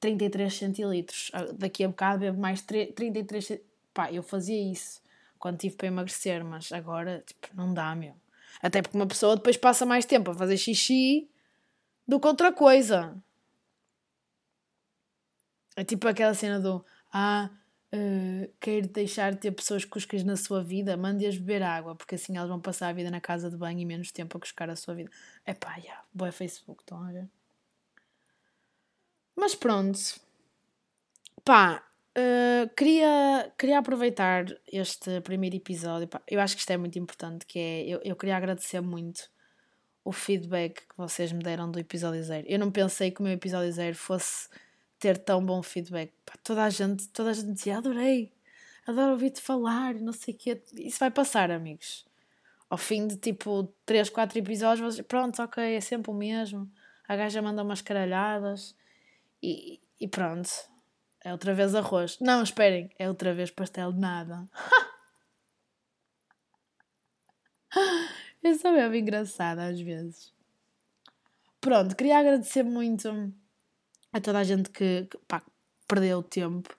33 0.00 0.54
centilitros, 0.56 1.30
ah, 1.34 1.52
daqui 1.52 1.84
a 1.84 1.88
bocado 1.88 2.20
bebo 2.20 2.40
mais 2.40 2.62
33 2.62 3.60
Pá, 3.92 4.10
eu 4.10 4.22
fazia 4.22 4.72
isso 4.72 5.02
quando 5.38 5.58
tive 5.58 5.76
para 5.76 5.88
emagrecer, 5.88 6.42
mas 6.42 6.72
agora, 6.72 7.22
tipo, 7.26 7.54
não 7.54 7.74
dá, 7.74 7.94
meu. 7.94 8.14
Até 8.62 8.80
porque 8.80 8.96
uma 8.96 9.06
pessoa 9.06 9.36
depois 9.36 9.58
passa 9.58 9.84
mais 9.84 10.06
tempo 10.06 10.30
a 10.30 10.34
fazer 10.34 10.56
xixi 10.56 11.28
do 12.08 12.18
que 12.18 12.26
outra 12.26 12.50
coisa. 12.50 13.14
É 15.76 15.84
tipo 15.84 16.06
aquela 16.06 16.34
cena 16.34 16.60
do, 16.60 16.84
ah, 17.12 17.50
uh, 17.94 18.52
quer 18.60 18.86
deixar 18.86 19.32
de 19.32 19.38
ter 19.38 19.52
pessoas 19.52 19.84
cuscas 19.84 20.24
na 20.24 20.36
sua 20.36 20.62
vida, 20.62 20.96
mande-as 20.96 21.36
beber 21.36 21.62
água, 21.62 21.94
porque 21.94 22.14
assim 22.16 22.36
elas 22.36 22.48
vão 22.48 22.60
passar 22.60 22.88
a 22.88 22.92
vida 22.92 23.10
na 23.10 23.20
casa 23.20 23.50
de 23.50 23.56
banho 23.56 23.80
e 23.80 23.86
menos 23.86 24.12
tempo 24.12 24.36
a 24.36 24.40
cuscar 24.40 24.68
a 24.70 24.76
sua 24.76 24.94
vida. 24.94 25.10
É 25.44 25.54
pá, 25.54 25.76
yeah, 25.76 26.02
boa 26.12 26.32
Facebook, 26.32 26.82
estão 26.82 27.02
a 27.02 27.12
ver? 27.12 27.28
Mas 29.36 29.54
pronto. 29.54 29.98
Pá, 31.44 31.84
uh, 32.16 32.74
queria, 32.76 33.52
queria 33.58 33.78
aproveitar 33.78 34.46
este 34.72 35.20
primeiro 35.20 35.56
episódio. 35.56 36.08
Pá, 36.08 36.22
eu 36.28 36.40
acho 36.40 36.54
que 36.54 36.60
isto 36.60 36.70
é 36.70 36.76
muito 36.76 36.98
importante, 36.98 37.44
que 37.46 37.58
é, 37.58 37.82
eu, 37.86 38.00
eu 38.04 38.16
queria 38.16 38.36
agradecer 38.36 38.80
muito 38.80 39.28
o 40.04 40.12
feedback 40.12 40.82
que 40.86 40.96
vocês 40.96 41.32
me 41.32 41.42
deram 41.42 41.70
do 41.70 41.78
episódio 41.78 42.22
zero. 42.22 42.46
Eu 42.48 42.58
não 42.58 42.70
pensei 42.70 43.10
que 43.10 43.20
o 43.20 43.24
meu 43.24 43.32
episódio 43.32 43.72
zero 43.72 43.96
fosse 43.96 44.48
ter 45.04 45.18
tão 45.18 45.44
bom 45.44 45.62
feedback. 45.62 46.14
Pá, 46.24 46.32
toda 46.42 46.64
a 46.64 46.70
gente, 46.70 47.06
toda 47.08 47.28
a 47.28 47.32
gente 47.34 47.52
dizia, 47.52 47.76
adorei, 47.76 48.32
adoro 48.86 49.12
ouvir-te 49.12 49.38
falar, 49.38 49.94
não 49.96 50.14
sei 50.14 50.32
o 50.32 50.36
quê. 50.36 50.62
Isso 50.78 50.98
vai 50.98 51.10
passar, 51.10 51.50
amigos. 51.50 52.06
Ao 52.70 52.78
fim 52.78 53.06
de 53.06 53.18
tipo 53.18 53.64
3, 53.84 54.08
4 54.08 54.38
episódios, 54.38 54.98
pronto, 55.02 55.42
ok, 55.42 55.76
é 55.76 55.80
sempre 55.80 56.10
o 56.10 56.14
mesmo. 56.14 56.72
A 57.06 57.16
gaja 57.16 57.42
manda 57.42 57.62
umas 57.62 57.82
caralhadas 57.82 58.74
e, 59.42 59.78
e 60.00 60.08
pronto. 60.08 60.48
É 61.20 61.32
outra 61.32 61.52
vez 61.52 61.74
arroz. 61.74 62.18
Não, 62.18 62.42
esperem, 62.42 62.88
é 62.98 63.06
outra 63.06 63.34
vez 63.34 63.50
pastel 63.50 63.92
de 63.92 64.00
nada. 64.00 64.48
Eu 68.42 68.54
sou 68.54 68.72
mesmo 68.72 68.94
engraçada 68.94 69.66
às 69.66 69.78
vezes. 69.78 70.32
Pronto, 71.60 71.94
queria 71.94 72.18
agradecer 72.18 72.62
muito 72.62 73.34
a 74.14 74.20
toda 74.20 74.38
a 74.38 74.44
gente 74.44 74.70
que, 74.70 75.08
que 75.10 75.18
pá, 75.26 75.42
perdeu 75.88 76.22
tempo 76.22 76.74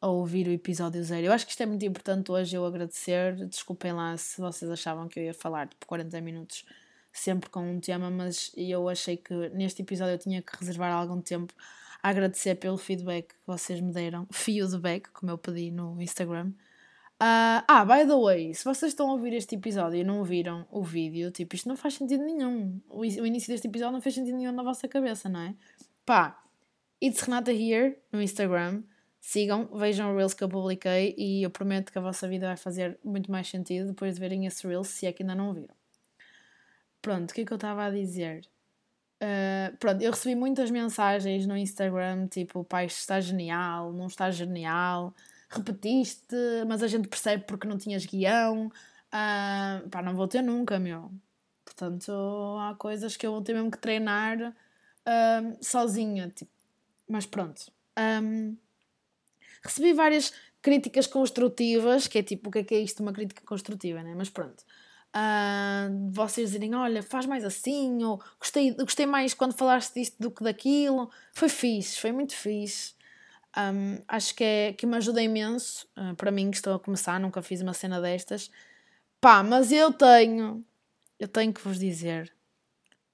a 0.00 0.08
ouvir 0.08 0.48
o 0.48 0.50
episódio 0.50 1.02
zero. 1.04 1.26
Eu 1.26 1.32
acho 1.32 1.46
que 1.46 1.52
isto 1.52 1.62
é 1.62 1.66
muito 1.66 1.84
importante 1.86 2.32
hoje 2.32 2.56
eu 2.56 2.66
agradecer. 2.66 3.36
Desculpem 3.46 3.92
lá 3.92 4.16
se 4.16 4.40
vocês 4.40 4.68
achavam 4.68 5.06
que 5.08 5.20
eu 5.20 5.24
ia 5.24 5.32
falar 5.32 5.68
por 5.78 5.86
40 5.86 6.20
minutos 6.20 6.64
sempre 7.12 7.48
com 7.48 7.60
um 7.70 7.78
tema, 7.78 8.10
mas 8.10 8.50
eu 8.56 8.88
achei 8.88 9.16
que 9.16 9.32
neste 9.50 9.82
episódio 9.82 10.14
eu 10.14 10.18
tinha 10.18 10.42
que 10.42 10.56
reservar 10.58 10.92
algum 10.92 11.20
tempo 11.20 11.54
a 12.02 12.08
agradecer 12.08 12.56
pelo 12.56 12.76
feedback 12.76 13.28
que 13.28 13.46
vocês 13.46 13.80
me 13.80 13.92
deram. 13.92 14.26
Feedback, 14.32 15.08
como 15.12 15.30
eu 15.30 15.38
pedi 15.38 15.70
no 15.70 16.02
Instagram. 16.02 16.48
Uh, 16.48 17.62
ah, 17.68 17.84
by 17.84 18.04
the 18.08 18.16
way, 18.16 18.52
se 18.54 18.64
vocês 18.64 18.90
estão 18.90 19.08
a 19.08 19.12
ouvir 19.12 19.32
este 19.34 19.54
episódio 19.54 20.00
e 20.00 20.02
não 20.02 20.18
ouviram 20.18 20.66
o 20.68 20.82
vídeo, 20.82 21.30
tipo, 21.30 21.54
isto 21.54 21.68
não 21.68 21.76
faz 21.76 21.94
sentido 21.94 22.24
nenhum. 22.24 22.80
O, 22.90 23.04
início 23.04 23.52
deste 23.52 23.68
episódio 23.68 23.92
não 23.92 24.00
fez 24.00 24.16
sentido 24.16 24.36
nenhum 24.36 24.50
na 24.50 24.64
vossa 24.64 24.88
cabeça, 24.88 25.28
não 25.28 25.42
é? 25.42 25.54
Pá, 26.04 26.42
It's 27.02 27.20
Renata 27.20 27.50
Here 27.50 27.98
no 28.12 28.22
Instagram. 28.22 28.84
Sigam, 29.20 29.66
vejam 29.74 30.12
o 30.12 30.16
Reels 30.16 30.34
que 30.34 30.44
eu 30.44 30.48
publiquei 30.48 31.16
e 31.18 31.42
eu 31.42 31.50
prometo 31.50 31.90
que 31.90 31.98
a 31.98 32.00
vossa 32.00 32.28
vida 32.28 32.46
vai 32.46 32.56
fazer 32.56 32.96
muito 33.04 33.30
mais 33.30 33.48
sentido 33.48 33.88
depois 33.88 34.14
de 34.14 34.20
verem 34.20 34.46
esse 34.46 34.64
Reels, 34.64 34.86
se 34.86 35.06
é 35.06 35.12
que 35.12 35.24
ainda 35.24 35.34
não 35.34 35.52
viram. 35.52 35.74
Pronto, 37.00 37.32
o 37.32 37.34
que 37.34 37.40
é 37.40 37.44
que 37.44 37.52
eu 37.52 37.56
estava 37.56 37.86
a 37.86 37.90
dizer? 37.90 38.46
Uh, 39.20 39.76
pronto, 39.78 40.00
eu 40.00 40.12
recebi 40.12 40.36
muitas 40.36 40.70
mensagens 40.70 41.44
no 41.44 41.56
Instagram, 41.56 42.28
tipo, 42.28 42.62
pai, 42.62 42.86
está 42.86 43.20
genial, 43.20 43.92
não 43.92 44.06
está 44.06 44.30
genial, 44.30 45.12
repetiste, 45.50 46.36
mas 46.68 46.84
a 46.84 46.86
gente 46.86 47.08
percebe 47.08 47.44
porque 47.48 47.66
não 47.66 47.78
tinhas 47.78 48.06
guião. 48.06 48.66
Uh, 49.08 49.88
pá, 49.88 50.02
não 50.02 50.14
vou 50.14 50.28
ter 50.28 50.42
nunca, 50.42 50.78
meu. 50.78 51.10
Portanto, 51.64 52.12
há 52.60 52.76
coisas 52.76 53.16
que 53.16 53.26
eu 53.26 53.32
vou 53.32 53.42
ter 53.42 53.54
mesmo 53.54 53.72
que 53.72 53.78
treinar 53.78 54.38
uh, 54.40 55.58
sozinha. 55.60 56.28
Tipo. 56.28 56.61
Mas 57.08 57.26
pronto. 57.26 57.70
Um, 57.98 58.56
recebi 59.62 59.92
várias 59.92 60.32
críticas 60.60 61.06
construtivas, 61.06 62.06
que 62.06 62.18
é 62.18 62.22
tipo, 62.22 62.48
o 62.48 62.52
que 62.52 62.60
é 62.60 62.64
que 62.64 62.74
é 62.74 62.80
isto, 62.80 63.02
uma 63.02 63.12
crítica 63.12 63.42
construtiva, 63.44 64.02
né? 64.02 64.14
Mas 64.16 64.30
pronto. 64.30 64.64
Uh, 65.14 66.10
vocês 66.10 66.48
dizerem, 66.48 66.74
olha, 66.74 67.02
faz 67.02 67.26
mais 67.26 67.44
assim, 67.44 68.02
ou 68.02 68.22
gostei, 68.38 68.72
gostei 68.72 69.04
mais 69.04 69.34
quando 69.34 69.52
falaste 69.52 69.94
disto 69.94 70.16
do 70.18 70.30
que 70.30 70.42
daquilo. 70.42 71.10
Foi 71.34 71.48
fixe, 71.48 72.00
foi 72.00 72.12
muito 72.12 72.34
fixe. 72.34 72.94
Um, 73.56 73.98
acho 74.08 74.34
que, 74.34 74.44
é, 74.44 74.72
que 74.72 74.86
me 74.86 74.96
ajuda 74.96 75.22
imenso. 75.22 75.86
Uh, 75.96 76.14
para 76.14 76.30
mim, 76.30 76.50
que 76.50 76.56
estou 76.56 76.74
a 76.74 76.80
começar, 76.80 77.20
nunca 77.20 77.42
fiz 77.42 77.60
uma 77.60 77.74
cena 77.74 78.00
destas. 78.00 78.50
Pá, 79.20 79.42
mas 79.42 79.70
eu 79.70 79.92
tenho, 79.92 80.64
eu 81.18 81.28
tenho 81.28 81.52
que 81.52 81.60
vos 81.60 81.78
dizer, 81.78 82.32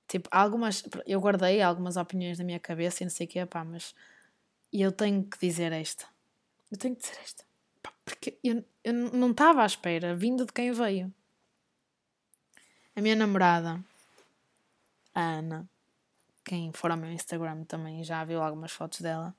tipo, 0.08 0.28
algumas, 0.32 0.82
eu 1.06 1.20
guardei 1.20 1.62
algumas 1.62 1.96
opiniões 1.96 2.38
na 2.38 2.44
minha 2.44 2.58
cabeça 2.58 3.02
e 3.02 3.06
não 3.06 3.10
sei 3.10 3.26
o 3.26 3.30
que 3.30 3.38
é, 3.38 3.46
pá, 3.46 3.64
mas 3.64 3.94
eu 4.72 4.90
tenho 4.90 5.22
que 5.22 5.38
dizer 5.38 5.72
esta. 5.72 6.06
Eu 6.70 6.78
tenho 6.78 6.96
que 6.96 7.02
dizer 7.02 7.18
esta. 7.22 7.44
Pá, 7.82 7.92
porque 8.04 8.38
eu, 8.42 8.64
eu 8.82 8.92
não 8.92 9.30
estava 9.30 9.62
à 9.62 9.66
espera, 9.66 10.16
vindo 10.16 10.44
de 10.44 10.52
quem 10.52 10.72
veio. 10.72 11.12
A 12.96 13.00
minha 13.00 13.14
namorada, 13.14 13.80
a 15.14 15.20
Ana, 15.20 15.70
quem 16.44 16.72
for 16.72 16.90
ao 16.90 16.96
meu 16.96 17.12
Instagram 17.12 17.64
também 17.64 18.02
já 18.02 18.24
viu 18.24 18.42
algumas 18.42 18.72
fotos 18.72 19.00
dela 19.00 19.36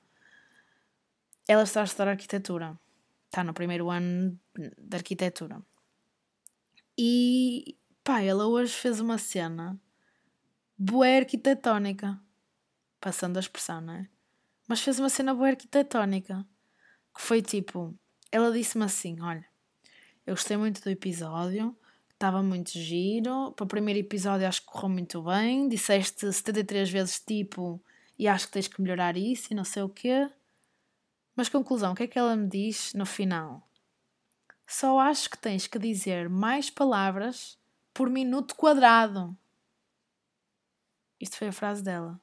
ela 1.50 1.64
está 1.64 1.80
a 1.80 1.84
estudar 1.84 2.08
arquitetura. 2.08 2.78
Está 3.26 3.42
no 3.42 3.52
primeiro 3.52 3.90
ano 3.90 4.38
de 4.54 4.96
arquitetura. 4.96 5.60
E 6.96 7.76
pá, 8.04 8.22
ela 8.22 8.46
hoje 8.46 8.72
fez 8.72 9.00
uma 9.00 9.18
cena 9.18 9.76
boa 10.82 11.06
arquitetónica. 11.06 12.18
Passando 12.98 13.36
a 13.36 13.40
expressão, 13.40 13.82
não 13.82 13.92
é? 13.92 14.08
Mas 14.66 14.80
fez 14.80 14.98
uma 14.98 15.10
cena 15.10 15.34
boa 15.34 15.48
arquitetónica. 15.48 16.46
Que 17.14 17.20
foi 17.20 17.42
tipo, 17.42 17.94
ela 18.32 18.50
disse-me 18.50 18.84
assim: 18.84 19.20
Olha, 19.20 19.44
eu 20.26 20.34
gostei 20.34 20.56
muito 20.56 20.82
do 20.82 20.88
episódio, 20.88 21.76
estava 22.12 22.42
muito 22.42 22.70
giro. 22.70 23.52
Para 23.52 23.64
o 23.64 23.68
primeiro 23.68 24.00
episódio 24.00 24.48
acho 24.48 24.62
que 24.62 24.68
correu 24.68 24.88
muito 24.88 25.22
bem. 25.22 25.68
Disseste 25.68 26.32
73 26.32 26.88
vezes 26.88 27.20
tipo, 27.20 27.82
e 28.18 28.26
acho 28.26 28.46
que 28.46 28.52
tens 28.52 28.68
que 28.68 28.80
melhorar 28.80 29.18
isso 29.18 29.52
e 29.52 29.56
não 29.56 29.64
sei 29.64 29.82
o 29.82 29.88
quê. 29.88 30.30
Mas 31.36 31.50
conclusão, 31.50 31.92
o 31.92 31.94
que 31.94 32.04
é 32.04 32.06
que 32.06 32.18
ela 32.18 32.34
me 32.36 32.48
diz 32.48 32.94
no 32.94 33.04
final? 33.04 33.68
Só 34.66 34.98
acho 34.98 35.28
que 35.28 35.38
tens 35.38 35.66
que 35.66 35.78
dizer 35.78 36.28
mais 36.30 36.70
palavras 36.70 37.58
por 37.92 38.08
minuto 38.08 38.54
quadrado. 38.54 39.36
Isto 41.20 41.36
foi 41.36 41.48
a 41.48 41.52
frase 41.52 41.82
dela. 41.82 42.18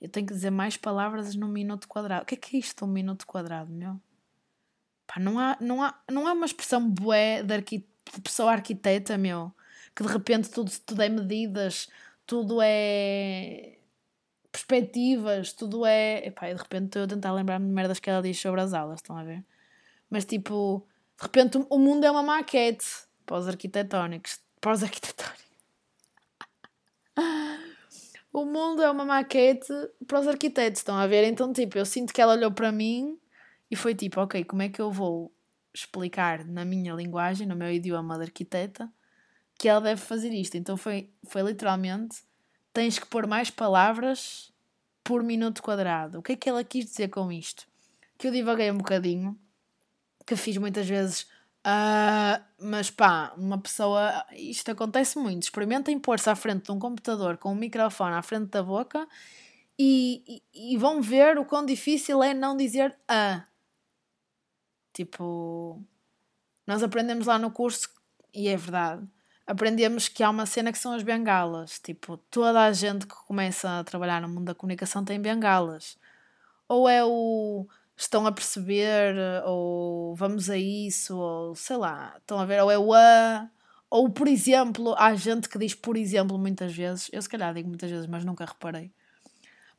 Eu 0.00 0.08
tenho 0.08 0.26
que 0.26 0.32
dizer 0.32 0.50
mais 0.50 0.76
palavras 0.76 1.34
num 1.34 1.48
minuto 1.48 1.86
quadrado. 1.86 2.22
O 2.22 2.26
que 2.26 2.34
é 2.34 2.38
que 2.38 2.56
é 2.56 2.60
isto, 2.60 2.84
um 2.84 2.88
minuto 2.88 3.26
quadrado, 3.26 3.70
meu? 3.70 4.00
Pá, 5.06 5.20
não 5.20 5.38
há, 5.38 5.56
não 5.60 5.82
há, 5.82 5.98
não 6.10 6.26
há 6.26 6.32
uma 6.32 6.46
expressão 6.46 6.88
bué 6.88 7.42
de, 7.42 7.54
arqui, 7.54 7.86
de 8.12 8.20
pessoa 8.20 8.52
arquiteta, 8.52 9.18
meu, 9.18 9.52
que 9.94 10.02
de 10.02 10.08
repente 10.08 10.50
tudo, 10.50 10.70
tudo 10.86 11.02
é 11.02 11.08
medidas, 11.08 11.88
tudo 12.26 12.60
é 12.62 13.78
perspectivas, 14.50 15.52
tudo 15.52 15.84
é. 15.86 16.26
Epá, 16.26 16.52
de 16.52 16.54
repente 16.54 16.86
estou 16.86 17.04
a 17.04 17.06
tentar 17.08 17.32
lembrar-me 17.32 17.66
de 17.66 17.72
merdas 17.72 18.00
que 18.00 18.10
ela 18.10 18.22
diz 18.22 18.40
sobre 18.40 18.60
as 18.60 18.72
aulas, 18.72 18.98
estão 18.98 19.16
a 19.16 19.24
ver? 19.24 19.44
Mas 20.08 20.24
tipo, 20.24 20.86
de 21.18 21.22
repente 21.24 21.58
o 21.68 21.78
mundo 21.78 22.04
é 22.04 22.10
uma 22.10 22.22
maquete 22.22 22.86
para 23.26 23.38
os 23.38 23.48
arquitetónicos. 23.48 24.40
Para 24.60 24.72
os 24.72 24.82
arquitetónicos. 24.82 25.44
o 28.32 28.44
mundo 28.44 28.82
é 28.82 28.90
uma 28.90 29.04
maquete 29.04 29.72
para 30.06 30.20
os 30.20 30.28
arquitetos, 30.28 30.80
estão 30.80 30.96
a 30.96 31.06
ver? 31.06 31.24
Então, 31.24 31.52
tipo, 31.52 31.78
eu 31.78 31.86
sinto 31.86 32.12
que 32.12 32.20
ela 32.20 32.34
olhou 32.34 32.50
para 32.50 32.70
mim 32.70 33.18
e 33.70 33.76
foi 33.76 33.94
tipo, 33.94 34.20
ok, 34.20 34.44
como 34.44 34.62
é 34.62 34.68
que 34.68 34.80
eu 34.80 34.90
vou 34.90 35.32
explicar 35.74 36.44
na 36.44 36.64
minha 36.64 36.94
linguagem, 36.94 37.46
no 37.46 37.56
meu 37.56 37.70
idioma 37.70 38.16
de 38.16 38.24
arquiteta, 38.24 38.90
que 39.58 39.68
ela 39.68 39.80
deve 39.80 40.00
fazer 40.00 40.32
isto? 40.32 40.56
Então 40.56 40.76
foi, 40.76 41.10
foi 41.24 41.42
literalmente 41.42 42.22
tens 42.72 42.98
que 42.98 43.06
pôr 43.06 43.26
mais 43.26 43.50
palavras 43.50 44.52
por 45.02 45.22
minuto 45.22 45.62
quadrado. 45.62 46.18
O 46.18 46.22
que 46.22 46.32
é 46.32 46.36
que 46.36 46.48
ela 46.48 46.62
quis 46.62 46.84
dizer 46.84 47.08
com 47.08 47.30
isto? 47.32 47.66
Que 48.16 48.28
eu 48.28 48.32
divaguei 48.32 48.70
um 48.70 48.78
bocadinho, 48.78 49.38
que 50.26 50.36
fiz 50.36 50.56
muitas 50.56 50.88
vezes, 50.88 51.26
uh, 51.66 52.44
mas 52.58 52.90
pá, 52.90 53.32
uma 53.36 53.58
pessoa. 53.58 54.24
Isto 54.32 54.70
acontece 54.72 55.18
muito. 55.18 55.42
Experimentem 55.44 55.98
pôr-se 55.98 56.28
à 56.30 56.36
frente 56.36 56.64
de 56.64 56.72
um 56.72 56.78
computador 56.78 57.36
com 57.38 57.52
um 57.52 57.56
microfone 57.56 58.14
à 58.14 58.22
frente 58.22 58.50
da 58.50 58.62
boca 58.62 59.06
e, 59.78 60.42
e, 60.54 60.74
e 60.74 60.76
vão 60.76 61.00
ver 61.00 61.38
o 61.38 61.44
quão 61.44 61.64
difícil 61.64 62.22
é 62.22 62.34
não 62.34 62.56
dizer 62.56 62.96
a. 63.08 63.44
Tipo, 64.92 65.82
nós 66.66 66.82
aprendemos 66.82 67.26
lá 67.26 67.38
no 67.38 67.50
curso, 67.50 67.88
e 68.34 68.48
é 68.48 68.56
verdade 68.56 69.06
aprendemos 69.50 70.08
que 70.08 70.22
há 70.22 70.30
uma 70.30 70.46
cena 70.46 70.72
que 70.72 70.78
são 70.78 70.92
as 70.92 71.02
bengalas. 71.02 71.80
Tipo, 71.80 72.16
toda 72.16 72.62
a 72.62 72.72
gente 72.72 73.06
que 73.06 73.14
começa 73.26 73.80
a 73.80 73.84
trabalhar 73.84 74.20
no 74.22 74.28
mundo 74.28 74.44
da 74.44 74.54
comunicação 74.54 75.04
tem 75.04 75.20
bengalas. 75.20 75.98
Ou 76.68 76.88
é 76.88 77.04
o 77.04 77.66
estão 78.00 78.26
a 78.26 78.32
perceber, 78.32 79.14
ou 79.44 80.14
vamos 80.14 80.48
a 80.48 80.56
isso, 80.56 81.18
ou 81.18 81.54
sei 81.54 81.76
lá, 81.76 82.14
estão 82.18 82.38
a 82.38 82.46
ver, 82.46 82.62
ou 82.62 82.70
é 82.70 82.78
o 82.78 82.94
a. 82.94 83.50
Ou, 83.90 84.08
por 84.08 84.28
exemplo, 84.28 84.94
há 84.96 85.14
gente 85.14 85.48
que 85.48 85.58
diz 85.58 85.74
por 85.74 85.96
exemplo 85.96 86.38
muitas 86.38 86.74
vezes, 86.74 87.10
eu 87.12 87.20
se 87.20 87.28
calhar 87.28 87.52
digo 87.52 87.68
muitas 87.68 87.90
vezes, 87.90 88.06
mas 88.06 88.24
nunca 88.24 88.44
reparei. 88.44 88.90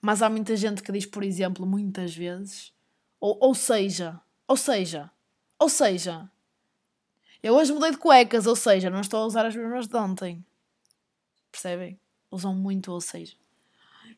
Mas 0.01 0.21
há 0.21 0.29
muita 0.29 0.55
gente 0.55 0.83
que 0.83 0.91
diz 0.91 1.05
por 1.05 1.23
exemplo 1.23 1.65
muitas 1.65 2.15
vezes, 2.15 2.73
ou, 3.19 3.37
ou 3.41 3.55
seja, 3.55 4.19
ou 4.47 4.57
seja, 4.57 5.09
ou 5.57 5.69
seja, 5.69 6.29
eu 7.41 7.55
hoje 7.55 7.73
mudei 7.73 7.91
de 7.91 7.97
cuecas, 7.97 8.45
ou 8.45 8.55
seja, 8.55 8.89
não 8.89 9.01
estou 9.01 9.23
a 9.23 9.25
usar 9.25 9.45
as 9.45 9.55
mesmas 9.55 9.87
de 9.87 9.95
ontem. 9.97 10.45
Percebem? 11.51 11.99
Usam 12.29 12.53
muito, 12.53 12.91
ou 12.91 13.01
seja. 13.01 13.35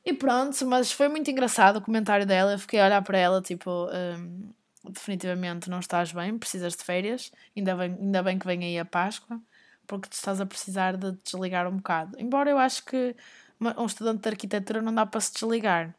E 0.05 0.13
pronto, 0.13 0.65
mas 0.65 0.91
foi 0.91 1.07
muito 1.07 1.31
engraçado 1.31 1.77
o 1.77 1.81
comentário 1.81 2.25
dela. 2.25 2.53
Eu 2.53 2.59
fiquei 2.59 2.79
a 2.79 2.85
olhar 2.85 3.01
para 3.01 3.17
ela, 3.17 3.41
tipo, 3.41 3.87
hum, 3.87 4.51
definitivamente 4.83 5.69
não 5.69 5.79
estás 5.79 6.11
bem, 6.11 6.37
precisas 6.37 6.75
de 6.75 6.83
férias. 6.83 7.31
Ainda 7.55 7.75
bem, 7.75 7.97
ainda 7.99 8.23
bem 8.23 8.37
que 8.37 8.45
vem 8.45 8.63
aí 8.63 8.77
a 8.77 8.85
Páscoa, 8.85 9.39
porque 9.87 10.09
tu 10.09 10.13
estás 10.13 10.41
a 10.41 10.45
precisar 10.45 10.97
de 10.97 11.13
desligar 11.23 11.67
um 11.67 11.77
bocado. 11.77 12.19
Embora 12.19 12.49
eu 12.49 12.57
acho 12.57 12.83
que 12.85 13.15
um 13.77 13.85
estudante 13.85 14.21
de 14.23 14.29
arquitetura 14.29 14.81
não 14.81 14.93
dá 14.93 15.05
para 15.05 15.21
se 15.21 15.33
desligar. 15.33 15.95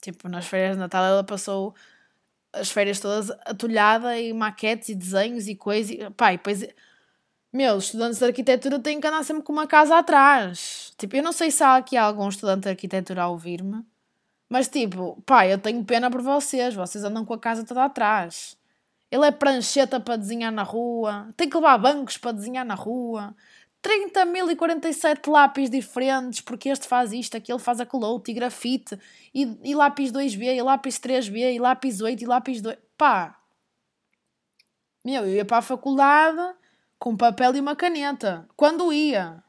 Tipo, 0.00 0.28
nas 0.28 0.46
férias 0.46 0.72
de 0.76 0.78
Natal 0.78 1.04
ela 1.04 1.24
passou 1.24 1.74
as 2.52 2.70
férias 2.70 3.00
todas 3.00 3.30
atulhada 3.44 4.18
em 4.18 4.32
maquetes 4.32 4.88
e 4.88 4.94
desenhos 4.94 5.48
e 5.48 5.54
coisas. 5.56 5.90
E, 5.92 6.10
pá, 6.10 6.32
e 6.32 6.36
depois, 6.38 6.66
meus 7.56 7.84
estudantes 7.84 8.18
de 8.18 8.24
arquitetura 8.26 8.78
têm 8.78 9.00
que 9.00 9.06
andar 9.06 9.24
sempre 9.24 9.42
com 9.42 9.52
uma 9.52 9.66
casa 9.66 9.96
atrás. 9.96 10.92
Tipo, 10.98 11.16
eu 11.16 11.22
não 11.22 11.32
sei 11.32 11.50
se 11.50 11.64
há 11.64 11.76
aqui 11.76 11.96
algum 11.96 12.28
estudante 12.28 12.64
de 12.64 12.68
arquitetura 12.68 13.22
a 13.22 13.28
ouvir-me, 13.28 13.82
mas 14.48 14.68
tipo, 14.68 15.20
pá, 15.24 15.46
eu 15.46 15.58
tenho 15.58 15.82
pena 15.84 16.10
por 16.10 16.20
vocês, 16.20 16.74
vocês 16.74 17.02
andam 17.02 17.24
com 17.24 17.32
a 17.32 17.38
casa 17.38 17.64
toda 17.64 17.84
atrás. 17.84 18.58
Ele 19.10 19.24
é 19.24 19.30
prancheta 19.30 19.98
para 19.98 20.16
desenhar 20.16 20.52
na 20.52 20.62
rua, 20.62 21.32
tem 21.36 21.48
que 21.48 21.56
levar 21.56 21.78
bancos 21.78 22.18
para 22.18 22.32
desenhar 22.32 22.64
na 22.64 22.74
rua, 22.74 23.34
30.047 23.82 25.30
lápis 25.30 25.70
diferentes, 25.70 26.40
porque 26.40 26.68
este 26.68 26.86
faz 26.86 27.12
isto, 27.12 27.36
aquele 27.36 27.58
faz 27.58 27.80
aquele 27.80 28.04
outro, 28.04 28.30
e 28.30 28.34
grafite, 28.34 28.98
e, 29.32 29.56
e 29.62 29.74
lápis 29.74 30.12
2B, 30.12 30.56
e 30.56 30.62
lápis 30.62 30.98
3B, 30.98 31.54
e 31.54 31.58
lápis 31.58 32.00
8, 32.00 32.22
e 32.22 32.26
lápis 32.26 32.60
2. 32.60 32.76
Pá! 32.98 33.40
Meu, 35.04 35.24
eu 35.24 35.34
ia 35.36 35.44
para 35.44 35.58
a 35.58 35.62
faculdade 35.62 36.56
com 36.98 37.16
papel 37.16 37.54
e 37.56 37.60
uma 37.60 37.76
caneta. 37.76 38.48
Quando 38.56 38.92
ia? 38.92 39.42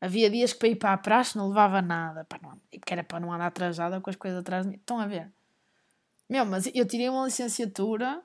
Havia 0.00 0.30
dias 0.30 0.52
que 0.52 0.58
para 0.58 0.68
ir 0.68 0.76
para 0.76 0.92
a 0.92 0.98
praxe 0.98 1.36
não 1.36 1.48
levava 1.48 1.80
nada, 1.80 2.24
pá, 2.24 2.38
não, 2.42 2.60
porque 2.70 2.92
era 2.92 3.02
para 3.02 3.18
não 3.18 3.32
andar 3.32 3.46
atrasada 3.46 4.00
com 4.00 4.10
as 4.10 4.16
coisas 4.16 4.40
atrás 4.40 4.64
de 4.64 4.72
mim. 4.72 4.76
Estão 4.76 5.00
a 5.00 5.06
ver? 5.06 5.32
Meu, 6.28 6.44
mas 6.44 6.70
eu 6.74 6.86
tirei 6.86 7.08
uma 7.08 7.24
licenciatura 7.24 8.22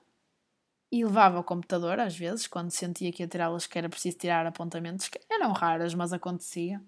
e 0.92 1.06
levava 1.06 1.40
o 1.40 1.44
computador 1.44 2.00
às 2.00 2.18
vezes, 2.18 2.48
quando 2.48 2.72
sentia 2.72 3.12
que 3.12 3.24
ia 3.24 3.28
tirá-las 3.28 3.66
que 3.66 3.78
era 3.78 3.88
preciso 3.88 4.18
tirar 4.18 4.46
apontamentos, 4.46 5.08
que 5.08 5.20
eram 5.30 5.54
raras, 5.54 5.94
mas 5.94 6.12
acontecia. 6.12 6.82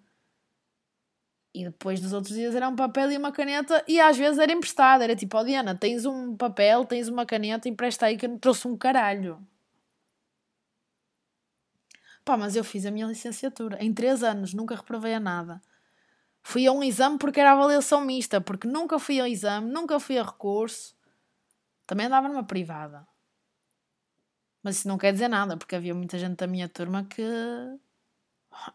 E 1.53 1.63
depois 1.63 2.01
dos 2.01 2.13
outros 2.13 2.35
dias 2.35 2.55
era 2.55 2.67
um 2.67 2.75
papel 2.75 3.11
e 3.11 3.17
uma 3.17 3.31
caneta 3.31 3.83
e 3.87 4.01
às 4.01 4.17
vezes 4.17 4.39
era 4.39 4.51
emprestado, 4.51 5.03
era 5.03 5.15
tipo, 5.15 5.37
oh, 5.37 5.43
Diana, 5.43 5.75
tens 5.75 6.03
um 6.05 6.35
papel, 6.35 6.83
tens 6.83 7.07
uma 7.07 7.25
caneta, 7.25 7.69
empresta 7.69 8.07
aí 8.07 8.17
que 8.17 8.25
eu 8.25 8.29
não 8.29 8.39
trouxe 8.39 8.67
um 8.67 8.75
caralho. 8.75 9.39
Pá, 12.25 12.37
mas 12.37 12.55
eu 12.55 12.63
fiz 12.63 12.85
a 12.85 12.91
minha 12.91 13.05
licenciatura 13.05 13.77
em 13.83 13.93
3 13.93 14.23
anos, 14.23 14.53
nunca 14.53 14.75
reprovei 14.75 15.13
a 15.13 15.19
nada. 15.19 15.61
Fui 16.41 16.67
a 16.67 16.71
um 16.71 16.83
exame 16.83 17.17
porque 17.17 17.39
era 17.39 17.53
avaliação 17.53 18.01
mista, 18.01 18.41
porque 18.41 18.67
nunca 18.67 18.99
fui 18.99 19.19
ao 19.19 19.27
exame, 19.27 19.71
nunca 19.71 19.99
fui 19.99 20.17
a 20.17 20.23
recurso. 20.23 20.95
Também 21.87 22.05
andava 22.05 22.27
numa 22.27 22.43
privada. 22.43 23.07
Mas 24.61 24.77
isso 24.77 24.87
não 24.87 24.97
quer 24.97 25.11
dizer 25.11 25.27
nada, 25.27 25.57
porque 25.57 25.75
havia 25.75 25.93
muita 25.93 26.17
gente 26.17 26.37
da 26.37 26.47
minha 26.47 26.69
turma 26.69 27.03
que. 27.05 27.23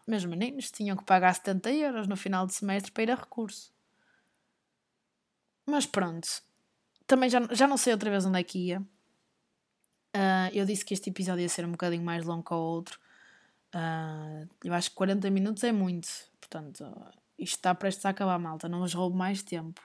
Meus 0.05 0.25
meninos 0.25 0.71
tinham 0.71 0.97
que 0.97 1.05
pagar 1.05 1.33
70 1.33 1.71
euros 1.71 2.07
no 2.07 2.17
final 2.17 2.45
de 2.45 2.53
semestre 2.53 2.91
para 2.91 3.03
ir 3.03 3.11
a 3.11 3.15
recurso. 3.15 3.73
Mas 5.65 5.85
pronto. 5.85 6.27
Também 7.07 7.29
já, 7.29 7.39
já 7.51 7.67
não 7.67 7.77
sei 7.77 7.93
outra 7.93 8.09
vez 8.09 8.25
onde 8.25 8.39
é 8.39 8.43
que 8.43 8.67
ia. 8.67 8.81
Uh, 10.15 10.49
eu 10.53 10.65
disse 10.65 10.83
que 10.83 10.93
este 10.93 11.09
episódio 11.09 11.41
ia 11.41 11.49
ser 11.49 11.65
um 11.65 11.71
bocadinho 11.71 12.03
mais 12.03 12.25
longo 12.25 12.43
que 12.43 12.53
o 12.53 12.57
outro. 12.57 12.99
Uh, 13.75 14.47
eu 14.63 14.73
acho 14.73 14.89
que 14.89 14.95
40 14.95 15.29
minutos 15.29 15.63
é 15.63 15.71
muito. 15.71 16.07
Portanto, 16.39 16.83
isto 17.37 17.55
está 17.55 17.73
prestes 17.75 18.05
a 18.05 18.09
acabar, 18.09 18.39
malta. 18.39 18.67
Não 18.67 18.79
vos 18.79 18.93
roubo 18.93 19.15
mais 19.15 19.43
tempo. 19.43 19.81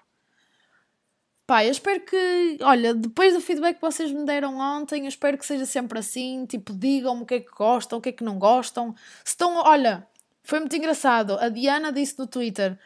Pá, 1.46 1.64
eu 1.64 1.70
espero 1.70 2.00
que. 2.00 2.58
Olha, 2.62 2.94
depois 2.94 3.34
do 3.34 3.40
feedback 3.40 3.76
que 3.76 3.82
vocês 3.82 4.10
me 4.10 4.24
deram 4.24 4.58
ontem, 4.58 5.02
eu 5.02 5.08
espero 5.08 5.36
que 5.36 5.44
seja 5.44 5.66
sempre 5.66 5.98
assim. 5.98 6.46
Tipo, 6.46 6.72
digam-me 6.72 7.22
o 7.22 7.26
que 7.26 7.34
é 7.34 7.40
que 7.40 7.50
gostam, 7.50 7.98
o 7.98 8.02
que 8.02 8.08
é 8.08 8.12
que 8.12 8.24
não 8.24 8.38
gostam. 8.38 8.94
Se 9.22 9.32
estão. 9.32 9.56
Olha, 9.56 10.06
foi 10.42 10.60
muito 10.60 10.74
engraçado. 10.74 11.38
A 11.38 11.50
Diana 11.50 11.92
disse 11.92 12.18
no 12.18 12.26
Twitter: 12.26 12.78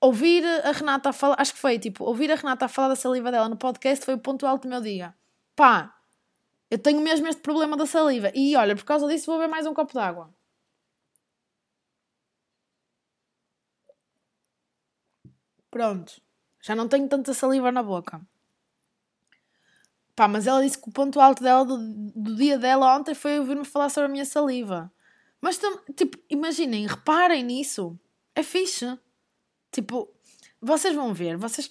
ouvir 0.00 0.44
a 0.64 0.70
Renata 0.70 1.08
a 1.10 1.12
falar. 1.12 1.36
Acho 1.38 1.54
que 1.54 1.60
foi 1.60 1.78
tipo, 1.78 2.04
ouvir 2.04 2.30
a 2.30 2.36
Renata 2.36 2.66
a 2.66 2.68
falar 2.68 2.88
da 2.88 2.96
saliva 2.96 3.32
dela 3.32 3.48
no 3.48 3.56
podcast 3.56 4.04
foi 4.04 4.14
o 4.14 4.18
ponto 4.18 4.46
alto 4.46 4.62
do 4.62 4.68
meu 4.68 4.80
dia. 4.80 5.12
Pá, 5.56 5.92
eu 6.72 6.78
tenho 6.78 7.02
mesmo 7.02 7.28
este 7.28 7.42
problema 7.42 7.76
da 7.76 7.84
saliva. 7.84 8.32
E 8.34 8.56
olha, 8.56 8.74
por 8.74 8.84
causa 8.84 9.06
disso 9.06 9.26
vou 9.26 9.36
beber 9.36 9.50
mais 9.50 9.66
um 9.66 9.74
copo 9.74 9.92
d'água. 9.92 10.34
Pronto. 15.70 16.18
Já 16.62 16.74
não 16.74 16.88
tenho 16.88 17.06
tanta 17.06 17.34
saliva 17.34 17.70
na 17.70 17.82
boca. 17.82 18.22
Pá, 20.16 20.26
mas 20.26 20.46
ela 20.46 20.62
disse 20.62 20.80
que 20.80 20.88
o 20.88 20.92
ponto 20.92 21.20
alto 21.20 21.42
dela 21.42 21.62
do, 21.62 21.76
do 21.76 22.36
dia 22.36 22.56
dela 22.56 22.96
ontem 22.96 23.14
foi 23.14 23.38
ouvir-me 23.38 23.66
falar 23.66 23.90
sobre 23.90 24.06
a 24.06 24.10
minha 24.10 24.24
saliva. 24.24 24.90
Mas, 25.42 25.60
tipo, 25.94 26.16
imaginem, 26.30 26.86
reparem 26.86 27.44
nisso. 27.44 27.98
É 28.34 28.42
fixe. 28.42 28.98
Tipo, 29.70 30.10
vocês 30.58 30.94
vão 30.94 31.12
ver, 31.12 31.36
vocês 31.36 31.68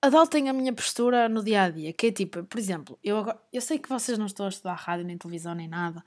adotem 0.00 0.48
a 0.48 0.52
minha 0.52 0.72
postura 0.72 1.28
no 1.28 1.42
dia 1.42 1.62
a 1.62 1.70
dia, 1.70 1.92
que 1.92 2.08
é 2.08 2.12
tipo, 2.12 2.44
por 2.44 2.58
exemplo, 2.58 2.98
eu, 3.02 3.18
agora, 3.18 3.40
eu 3.52 3.60
sei 3.60 3.78
que 3.78 3.88
vocês 3.88 4.18
não 4.18 4.26
estão 4.26 4.46
a 4.46 4.48
estudar 4.48 4.74
rádio, 4.74 5.06
nem 5.06 5.18
televisão, 5.18 5.54
nem 5.54 5.68
nada, 5.68 6.04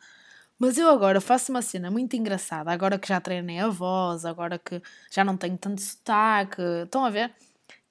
mas 0.58 0.78
eu 0.78 0.90
agora 0.90 1.20
faço 1.20 1.52
uma 1.52 1.62
cena 1.62 1.92
muito 1.92 2.16
engraçada, 2.16 2.72
agora 2.72 3.00
que 3.00 3.08
já 3.08 3.20
treinei 3.20 3.60
a 3.60 3.68
voz, 3.68 4.26
agora 4.26 4.60
que 4.60 4.82
já 5.10 5.24
não 5.24 5.36
tenho 5.38 5.58
tanto 5.58 5.82
sotaque, 5.82 6.62
estão 6.84 7.04
a 7.04 7.10
ver? 7.10 7.34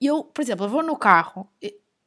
Eu, 0.00 0.24
por 0.24 0.42
exemplo, 0.42 0.66
eu 0.66 0.70
vou 0.70 0.82
no 0.82 0.96
carro, 0.96 1.48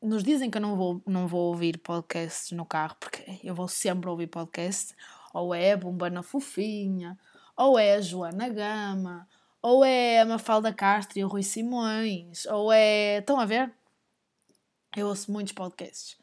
nos 0.01 0.23
dizem 0.23 0.49
que 0.49 0.58
eu 0.58 0.62
não 0.62 0.75
vou, 0.75 1.01
não 1.06 1.27
vou 1.27 1.47
ouvir 1.49 1.77
podcasts 1.77 2.51
no 2.51 2.65
carro, 2.65 2.95
porque 2.99 3.39
eu 3.43 3.53
vou 3.56 3.67
sempre 3.67 4.10
ouvir 4.10 4.27
podcasts, 4.27 4.95
ou 5.34 5.53
é 5.53 5.73
a 5.73 5.77
Bombana 5.77 6.23
Fofinha, 6.23 7.17
ou 7.56 7.77
é 7.77 7.95
a 7.95 8.01
Joana 8.01 8.49
Gama, 8.49 9.27
ou 9.62 9.84
é 9.86 10.19
a 10.21 10.25
Mafalda 10.25 10.73
Castro 10.73 11.19
e 11.19 11.23
o 11.23 11.27
Rui 11.27 11.43
Simões, 11.43 12.45
ou 12.47 12.71
é. 12.71 13.19
Estão 13.19 13.39
a 13.39 13.45
ver? 13.45 13.71
Eu 14.95 15.08
ouço 15.08 15.32
muitos 15.32 15.53
podcasts. 15.53 16.17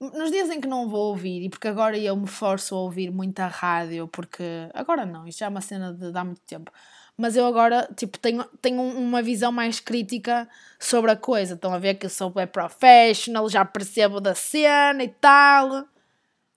Nos 0.00 0.30
dias 0.30 0.50
em 0.50 0.60
que 0.60 0.68
não 0.68 0.88
vou 0.88 1.08
ouvir, 1.10 1.42
e 1.44 1.48
porque 1.48 1.68
agora 1.68 1.96
eu 1.96 2.16
me 2.16 2.26
forço 2.26 2.74
a 2.74 2.78
ouvir 2.78 3.10
muita 3.10 3.46
rádio, 3.46 4.08
porque 4.08 4.42
agora 4.74 5.06
não, 5.06 5.26
isto 5.26 5.38
já 5.38 5.46
é 5.46 5.48
uma 5.48 5.60
cena 5.60 5.94
de, 5.94 6.16
há 6.16 6.24
muito 6.24 6.42
tempo 6.42 6.70
mas 7.16 7.36
eu 7.36 7.46
agora 7.46 7.88
tipo, 7.96 8.18
tenho, 8.18 8.44
tenho 8.60 8.82
uma 8.82 9.22
visão 9.22 9.52
mais 9.52 9.78
crítica 9.78 10.48
sobre 10.78 11.10
a 11.12 11.16
coisa. 11.16 11.54
Estão 11.54 11.72
a 11.72 11.78
ver 11.78 11.94
que 11.94 12.06
eu 12.06 12.10
sou 12.10 12.32
web 12.34 12.50
professional, 12.50 13.48
já 13.48 13.64
percebo 13.64 14.20
da 14.20 14.34
cena 14.34 15.04
e 15.04 15.08
tal. 15.08 15.86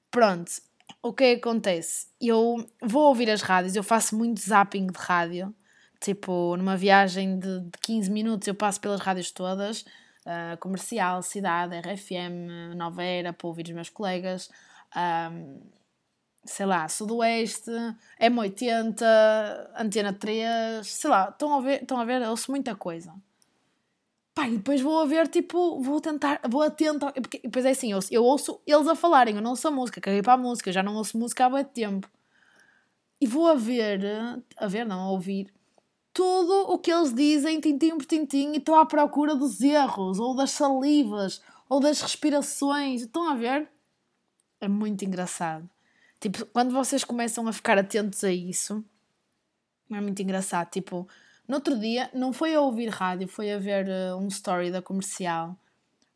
Pronto, 0.10 0.52
o 1.04 1.10
é 1.10 1.14
que 1.14 1.26
acontece? 1.36 2.08
Eu 2.20 2.66
vou 2.82 3.04
ouvir 3.04 3.30
as 3.30 3.42
rádios, 3.42 3.76
eu 3.76 3.84
faço 3.84 4.16
muito 4.18 4.42
zapping 4.42 4.88
de 4.88 4.98
rádio. 4.98 5.54
Tipo, 6.00 6.56
numa 6.58 6.78
viagem 6.78 7.40
de, 7.40 7.62
de 7.62 7.72
15 7.82 8.10
minutos 8.12 8.48
eu 8.48 8.56
passo 8.56 8.80
pelas 8.82 9.00
rádios 9.00 9.32
todas. 9.32 9.86
Uh, 10.28 10.58
comercial, 10.60 11.24
Cidade, 11.24 11.74
RFM, 11.80 12.76
Nova 12.76 13.02
Era, 13.02 13.32
para 13.32 13.48
ouvir 13.48 13.64
os 13.64 13.72
meus 13.72 13.90
colegas. 13.90 14.50
Um, 14.94 15.62
sei 16.44 16.66
lá, 16.66 16.88
Sudoeste, 16.90 17.72
M80, 18.20 19.02
Antena 19.78 20.14
3, 20.14 20.86
sei 20.86 21.10
lá, 21.10 21.30
estão 21.30 21.54
a 21.54 21.62
ver, 21.62 21.82
estão 21.82 22.00
a 22.00 22.06
ver, 22.06 22.22
ouço 22.28 22.52
muita 22.52 22.76
coisa. 22.76 23.14
Pá, 24.34 24.48
e 24.48 24.58
depois 24.58 24.82
vou 24.82 25.00
a 25.00 25.06
ver, 25.06 25.28
tipo, 25.28 25.82
vou 25.82 26.00
tentar, 26.00 26.40
vou 26.48 26.62
atento, 26.62 27.12
porque 27.14 27.40
depois 27.44 27.66
é 27.66 27.72
assim, 27.72 27.92
eu, 27.92 28.00
eu 28.12 28.24
ouço 28.24 28.62
eles 28.68 28.88
a 28.88 28.96
falarem, 28.96 29.36
eu 29.36 29.42
não 29.42 29.52
ouço 29.52 29.68
a 29.68 29.72
música, 29.72 30.00
caguei 30.00 30.22
para 30.22 30.34
a 30.34 30.38
música, 30.38 30.70
eu 30.70 30.74
já 30.74 30.84
não 30.84 30.96
ouço 30.96 31.18
música 31.18 31.46
há 31.46 31.50
muito 31.50 31.70
tempo. 31.72 32.08
E 33.20 33.26
vou 33.26 33.48
a 33.48 33.56
ver, 33.56 34.02
a 34.58 34.68
ver, 34.68 34.86
não, 34.86 35.00
a 35.00 35.10
ouvir, 35.10 35.52
tudo 36.18 36.72
o 36.72 36.80
que 36.80 36.92
eles 36.92 37.14
dizem, 37.14 37.60
tintim 37.60 37.96
por 37.96 38.08
tintim, 38.08 38.54
e 38.54 38.58
estou 38.58 38.74
à 38.74 38.88
procura 38.88 39.36
dos 39.36 39.62
erros, 39.62 40.18
ou 40.18 40.36
das 40.36 40.50
salivas, 40.50 41.44
ou 41.70 41.80
das 41.80 42.02
respirações, 42.02 43.04
estão 43.04 43.30
a 43.30 43.36
ver? 43.36 43.70
É 44.60 44.68
muito 44.68 45.06
engraçado. 45.06 45.70
Tipo, 46.20 46.44
quando 46.48 46.74
vocês 46.74 47.04
começam 47.04 47.48
a 47.48 47.54
ficar 47.54 47.78
atentos 47.78 48.24
a 48.24 48.32
isso, 48.32 48.84
é 49.92 50.02
muito 50.02 50.20
engraçado. 50.20 50.72
Tipo, 50.72 51.08
no 51.48 51.58
outro 51.58 51.80
dia, 51.80 52.10
não 52.16 52.34
foi 52.34 52.56
a 52.56 52.62
ouvir 52.62 52.88
rádio, 52.88 53.28
foi 53.28 53.54
a 53.54 53.60
ver 53.60 53.86
uh, 53.88 54.18
um 54.18 54.28
story 54.28 54.72
da 54.72 54.82
comercial. 54.82 55.56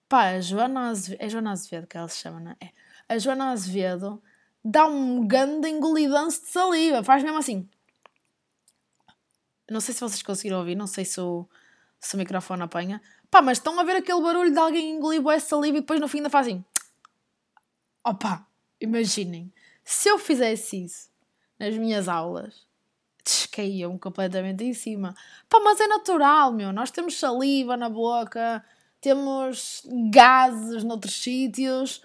Pá, 0.10 0.30
a 0.30 0.42
Joana 0.42 0.90
Azevedo, 0.90 1.22
é 1.22 1.30
Joana 1.30 1.52
Azevedo 1.52 1.86
que 1.86 1.96
ela 1.96 2.08
se 2.08 2.18
chama, 2.18 2.40
não 2.40 2.56
é? 2.60 2.72
A 3.08 3.20
Joana 3.20 3.52
Azevedo 3.52 4.20
dá 4.66 4.88
um 4.88 5.28
grande 5.28 5.70
engolidanço 5.70 6.42
de 6.42 6.48
saliva, 6.48 7.04
faz 7.04 7.22
mesmo 7.22 7.38
assim. 7.38 7.70
Não 9.72 9.82
sei 9.82 9.94
se 9.94 10.02
vocês 10.02 10.22
conseguiram 10.22 10.60
ouvir, 10.60 10.76
não 10.76 10.88
sei 10.88 11.06
se 11.06 11.20
o, 11.20 11.48
se 12.00 12.16
o 12.16 12.18
microfone 12.18 12.62
apanha. 12.62 13.02
Pá, 13.30 13.42
mas 13.42 13.58
estão 13.58 13.80
a 13.80 13.84
ver 13.84 13.96
aquele 13.96 14.22
barulho 14.22 14.52
de 14.52 14.60
alguém 14.60 14.92
engolir 14.92 15.22
essa 15.30 15.50
saliva 15.50 15.78
e 15.78 15.82
depois 15.82 16.00
no 16.00 16.08
fim 16.08 16.18
ainda 16.18 16.30
faz 16.30 16.48
assim. 16.48 16.64
Opa, 18.06 18.46
imaginem 18.80 19.52
se 19.84 20.10
eu 20.10 20.18
fizesse 20.18 20.84
isso 20.84 21.10
nas 21.60 21.76
minhas 21.78 22.08
aulas, 22.08 22.66
descaiam 23.24 23.98
completamente 23.98 24.64
em 24.64 24.74
cima. 24.74 25.16
Pá, 25.50 25.60
mas 25.60 25.80
é 25.80 25.88
natural, 25.88 26.52
meu. 26.52 26.72
Nós 26.72 26.92
temos 26.92 27.20
saliva 27.20 27.78
na 27.78 27.90
boca, 27.90 28.64
temos 29.00 29.84
gases 30.10 30.84
noutros 30.84 31.22
sítios, 31.22 32.02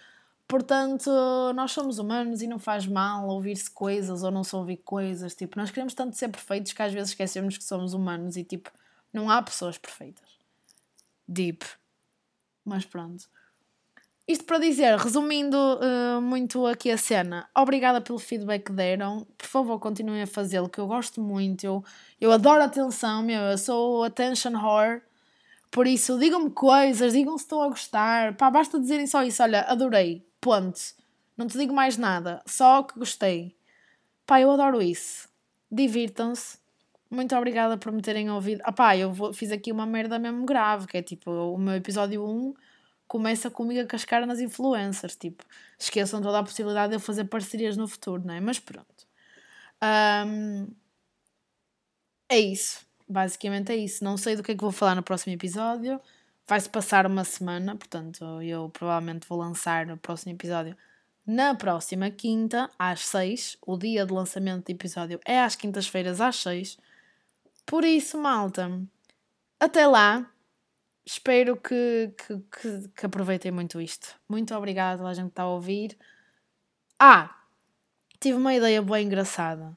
portanto, 0.49 1.11
nós 1.55 1.73
somos 1.73 1.99
humanos 1.99 2.43
e 2.43 2.47
não 2.47 2.59
faz 2.59 2.87
mal 2.87 3.29
ouvir-se 3.29 3.71
coisas 3.71 4.23
ou 4.23 4.31
não 4.31 4.45
se 4.45 4.55
ouvir 4.55 4.79
coisas. 4.79 5.35
Tipo, 5.35 5.59
nós 5.59 5.71
queremos 5.71 5.95
tanto 5.95 6.17
ser 6.17 6.29
perfeitos 6.29 6.73
que 6.73 6.83
às 6.83 6.93
vezes 6.93 7.11
esquecemos 7.11 7.59
que 7.59 7.65
somos 7.65 7.95
humanos 7.95 8.37
e, 8.37 8.45
tipo, 8.45 8.71
não 9.13 9.31
há 9.31 9.43
pessoas 9.43 9.79
perfeitas. 9.79 10.29
Deep. 11.29 11.65
Mas 12.65 12.85
pronto. 12.85 13.29
Isto 14.29 14.45
para 14.45 14.59
dizer, 14.59 14.97
resumindo 14.99 15.57
uh, 15.57 16.21
muito 16.21 16.67
aqui 16.67 16.91
a 16.91 16.99
cena, 16.99 17.49
obrigada 17.57 18.01
pelo 18.01 18.19
feedback 18.19 18.65
que 18.65 18.73
deram. 18.73 19.25
Por 19.39 19.47
favor, 19.47 19.79
continuem 19.79 20.23
a 20.23 20.27
fazê-lo, 20.27 20.69
que 20.69 20.81
eu 20.81 20.87
gosto 20.89 21.21
muito. 21.21 21.63
Eu, 21.65 21.85
eu 22.21 22.33
adoro 22.33 22.61
atenção, 22.63 23.23
meu. 23.23 23.41
Eu 23.41 23.57
sou 23.57 24.03
attention 24.03 24.51
whore. 24.61 25.01
Por 25.71 25.87
isso, 25.87 26.19
digam-me 26.19 26.51
coisas, 26.51 27.13
digam 27.13 27.39
se 27.39 27.45
estão 27.45 27.63
a 27.63 27.69
gostar. 27.69 28.37
Pá, 28.37 28.51
basta 28.51 28.81
dizerem 28.81 29.07
só 29.07 29.23
isso. 29.23 29.43
Olha, 29.43 29.61
adorei. 29.63 30.27
Ponto. 30.47 30.81
Não 31.37 31.49
te 31.49 31.59
digo 31.59 31.75
mais 31.75 31.97
nada. 31.97 32.41
Só 32.47 32.85
que 32.85 32.97
gostei. 32.97 33.57
Pá, 34.25 34.41
eu 34.41 34.49
adoro 34.49 34.81
isso. 34.81 35.29
Divirtam-se. 35.69 36.59
Muito 37.11 37.35
obrigada 37.35 37.77
por 37.77 37.91
me 37.91 38.01
terem 38.01 38.31
ouvido. 38.31 38.63
Ah 38.65 38.71
pá, 38.71 38.97
eu 38.97 39.13
vou, 39.13 39.33
fiz 39.33 39.51
aqui 39.51 39.73
uma 39.73 39.85
merda 39.85 40.21
mesmo 40.21 40.47
grave, 40.47 40.87
que 40.87 40.97
é 40.99 41.03
tipo 41.03 41.33
o 41.33 41.59
meu 41.59 41.75
episódio 41.75 42.25
1 42.25 42.55
começa 43.09 43.51
comigo 43.51 43.81
a 43.81 43.87
cascar 43.87 44.25
nas 44.25 44.39
influencers. 44.39 45.17
Tipo, 45.17 45.45
esqueçam 45.77 46.23
toda 46.23 46.39
a 46.39 46.45
possibilidade 46.45 46.91
de 46.91 46.97
eu 46.97 47.01
fazer 47.01 47.25
parcerias 47.25 47.77
no 47.77 47.89
futuro, 47.89 48.23
não 48.25 48.35
é? 48.35 48.41
Mas 48.41 48.61
pronto. 48.61 49.05
Um, 49.83 50.69
é 52.29 52.39
isso. 52.39 52.87
Basicamente 53.09 53.73
é 53.73 53.77
isso. 53.77 54.05
Não 54.05 54.17
sei 54.17 54.37
do 54.37 54.45
que 54.45 54.53
é 54.53 54.55
que 54.55 54.63
vou 54.63 54.71
falar 54.71 54.95
no 54.95 55.03
próximo 55.03 55.33
episódio. 55.35 56.01
Vai-se 56.49 56.69
passar 56.69 57.07
uma 57.07 57.25
semana, 57.25 57.75
portanto, 57.75 58.25
eu 58.41 58.69
provavelmente 58.71 59.27
vou 59.29 59.39
lançar 59.39 59.91
o 59.91 59.97
próximo 59.97 60.33
episódio 60.33 60.77
na 61.27 61.57
próxima 61.57 62.09
quinta, 62.11 62.71
às 62.79 63.01
6. 63.07 63.59
O 63.67 63.77
dia 63.77 64.07
de 64.07 64.13
lançamento 64.13 64.67
do 64.67 64.71
episódio 64.71 65.19
é 65.25 65.41
às 65.41 65.57
quintas-feiras, 65.57 66.21
às 66.21 66.37
6. 66.37 66.79
Por 67.67 67.85
isso, 67.85 68.17
malta, 68.17 68.81
até 69.59 69.87
lá 69.89 70.31
espero 71.05 71.57
que, 71.57 72.13
que, 72.17 72.39
que, 72.39 72.89
que, 72.89 73.07
aproveitem 73.07 73.51
muito 73.51 73.81
isto. 73.81 74.15
Muito 74.29 74.55
obrigada 74.55 75.05
a 75.05 75.15
gente 75.15 75.27
que 75.27 75.31
está 75.31 75.43
a 75.43 75.49
ouvir. 75.49 75.97
Ah! 76.99 77.35
Tive 78.21 78.39
uma 78.39 78.55
ideia 78.55 78.81
boa 78.81 79.01
engraçada. 79.01 79.77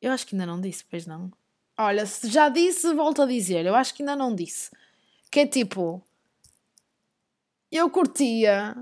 Eu 0.00 0.12
acho 0.12 0.26
que 0.26 0.34
ainda 0.34 0.46
não 0.46 0.60
disse, 0.60 0.84
pois 0.84 1.06
não? 1.06 1.32
Olha, 1.76 2.06
se 2.06 2.28
já 2.28 2.48
disse, 2.48 2.92
volto 2.94 3.22
a 3.22 3.26
dizer. 3.26 3.66
Eu 3.66 3.74
acho 3.74 3.94
que 3.94 4.02
ainda 4.02 4.16
não 4.16 4.34
disse. 4.34 4.70
Que 5.30 5.40
é 5.40 5.46
tipo. 5.46 6.02
eu 7.70 7.90
curtia. 7.90 8.76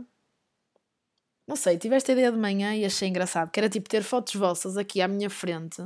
Não 1.46 1.56
sei, 1.56 1.78
tive 1.78 1.94
esta 1.94 2.12
ideia 2.12 2.32
de 2.32 2.38
manhã 2.38 2.74
e 2.74 2.84
achei 2.84 3.08
engraçado, 3.08 3.50
que 3.50 3.60
era 3.60 3.68
tipo 3.68 3.88
ter 3.88 4.02
fotos 4.02 4.34
vossas 4.34 4.76
aqui 4.76 5.00
à 5.00 5.06
minha 5.06 5.30
frente, 5.30 5.80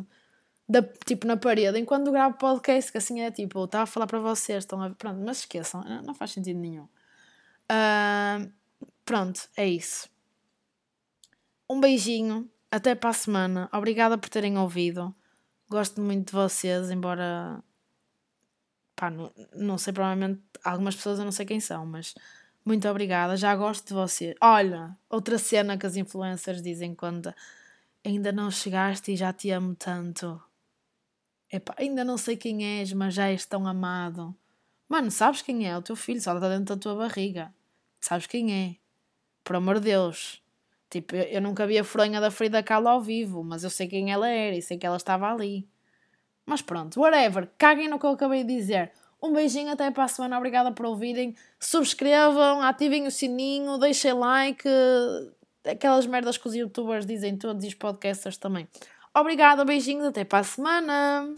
da, 0.67 0.83
tipo 1.05 1.27
na 1.27 1.37
parede, 1.37 1.79
enquanto 1.79 2.11
gravo 2.11 2.39
podcast, 2.39 2.91
que 2.91 2.97
assim 2.97 3.21
é 3.21 3.31
tipo, 3.31 3.65
estava 3.65 3.85
a 3.85 3.87
falar 3.87 4.07
para 4.07 4.21
vocês, 4.21 4.65
estão 4.65 4.83
a 4.83 4.89
pronto, 4.91 5.21
mas 5.21 5.41
esqueçam, 5.41 5.83
não 6.03 6.15
faz 6.15 6.33
sentido 6.33 6.59
nenhum. 6.59 6.89
Uh, 7.71 8.51
pronto, 9.05 9.49
é 9.55 9.69
isso. 9.69 10.09
Um 11.69 11.79
beijinho, 11.79 12.51
até 12.71 12.95
para 12.95 13.11
a 13.11 13.15
semana. 13.15 13.69
Obrigada 13.73 14.17
por 14.17 14.29
terem 14.29 14.57
ouvido. 14.59 15.15
Gosto 15.69 16.01
muito 16.01 16.29
de 16.29 16.33
vocês, 16.33 16.91
embora. 16.91 17.63
Pá, 19.01 19.09
não, 19.09 19.33
não 19.55 19.79
sei, 19.79 19.95
provavelmente 19.95 20.43
algumas 20.63 20.95
pessoas 20.95 21.19
eu 21.19 21.25
não 21.25 21.33
sei 21.33 21.47
quem 21.47 21.59
são, 21.59 21.87
mas 21.87 22.15
muito 22.63 22.87
obrigada. 22.87 23.35
Já 23.35 23.57
gosto 23.57 23.89
de 23.89 23.95
você. 23.95 24.35
Olha, 24.43 24.95
outra 25.09 25.39
cena 25.39 25.79
que 25.79 25.87
as 25.87 25.97
influencers 25.97 26.61
dizem 26.61 26.95
quando 26.95 27.35
ainda 28.05 28.31
não 28.31 28.51
chegaste 28.51 29.13
e 29.13 29.17
já 29.17 29.33
te 29.33 29.51
amo 29.51 29.75
tanto. 29.75 30.39
Epá, 31.51 31.75
ainda 31.79 32.05
não 32.05 32.19
sei 32.19 32.37
quem 32.37 32.63
és, 32.79 32.93
mas 32.93 33.15
já 33.15 33.31
és 33.31 33.47
tão 33.47 33.67
amado. 33.67 34.37
Mano, 34.87 35.11
sabes 35.11 35.41
quem 35.41 35.67
é? 35.67 35.75
O 35.79 35.81
teu 35.81 35.97
filho 35.97 36.21
só 36.21 36.35
está 36.35 36.51
dentro 36.51 36.77
da 36.77 36.81
tua 36.81 36.95
barriga. 36.95 37.55
Sabes 38.03 38.27
quem 38.27 38.53
é? 38.53 38.77
Por 39.43 39.57
amor 39.57 39.77
de 39.81 39.87
Deus. 39.87 40.43
Tipo, 40.91 41.17
eu, 41.17 41.23
eu 41.23 41.41
nunca 41.41 41.67
vi 41.67 41.79
a 41.79 41.85
fronha 41.85 42.21
da 42.21 42.31
Frida 42.31 42.63
Kahlo 42.63 42.89
ao 42.89 43.01
vivo, 43.01 43.43
mas 43.43 43.65
eu 43.65 43.71
sei 43.71 43.89
quem 43.89 44.13
ela 44.13 44.29
era 44.29 44.57
e 44.57 44.61
sei 44.61 44.77
que 44.77 44.87
ela 44.87 44.99
estava 44.99 45.33
ali. 45.33 45.67
Mas 46.51 46.61
pronto, 46.61 47.01
whatever, 47.01 47.49
caguem 47.57 47.87
no 47.87 47.97
que 47.97 48.05
eu 48.05 48.11
acabei 48.11 48.43
de 48.43 48.57
dizer. 48.57 48.91
Um 49.23 49.33
beijinho 49.33 49.71
até 49.71 49.89
para 49.89 50.03
a 50.03 50.09
semana, 50.09 50.37
obrigada 50.37 50.73
por 50.73 50.85
ouvirem. 50.85 51.37
Subscrevam, 51.61 52.61
ativem 52.61 53.07
o 53.07 53.11
sininho, 53.11 53.79
deixem 53.79 54.13
like, 54.15 54.69
aquelas 55.65 56.07
merdas 56.07 56.37
que 56.37 56.49
os 56.49 56.55
youtubers 56.57 57.07
dizem 57.07 57.37
todos 57.37 57.63
e 57.63 57.69
os 57.69 57.75
podcasters 57.75 58.37
também. 58.37 58.67
Obrigada, 59.15 59.65
beijinhos, 59.65 60.07
até 60.07 60.25
para 60.25 60.41
a 60.41 60.43
semana. 60.43 61.29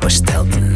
De 0.00 0.75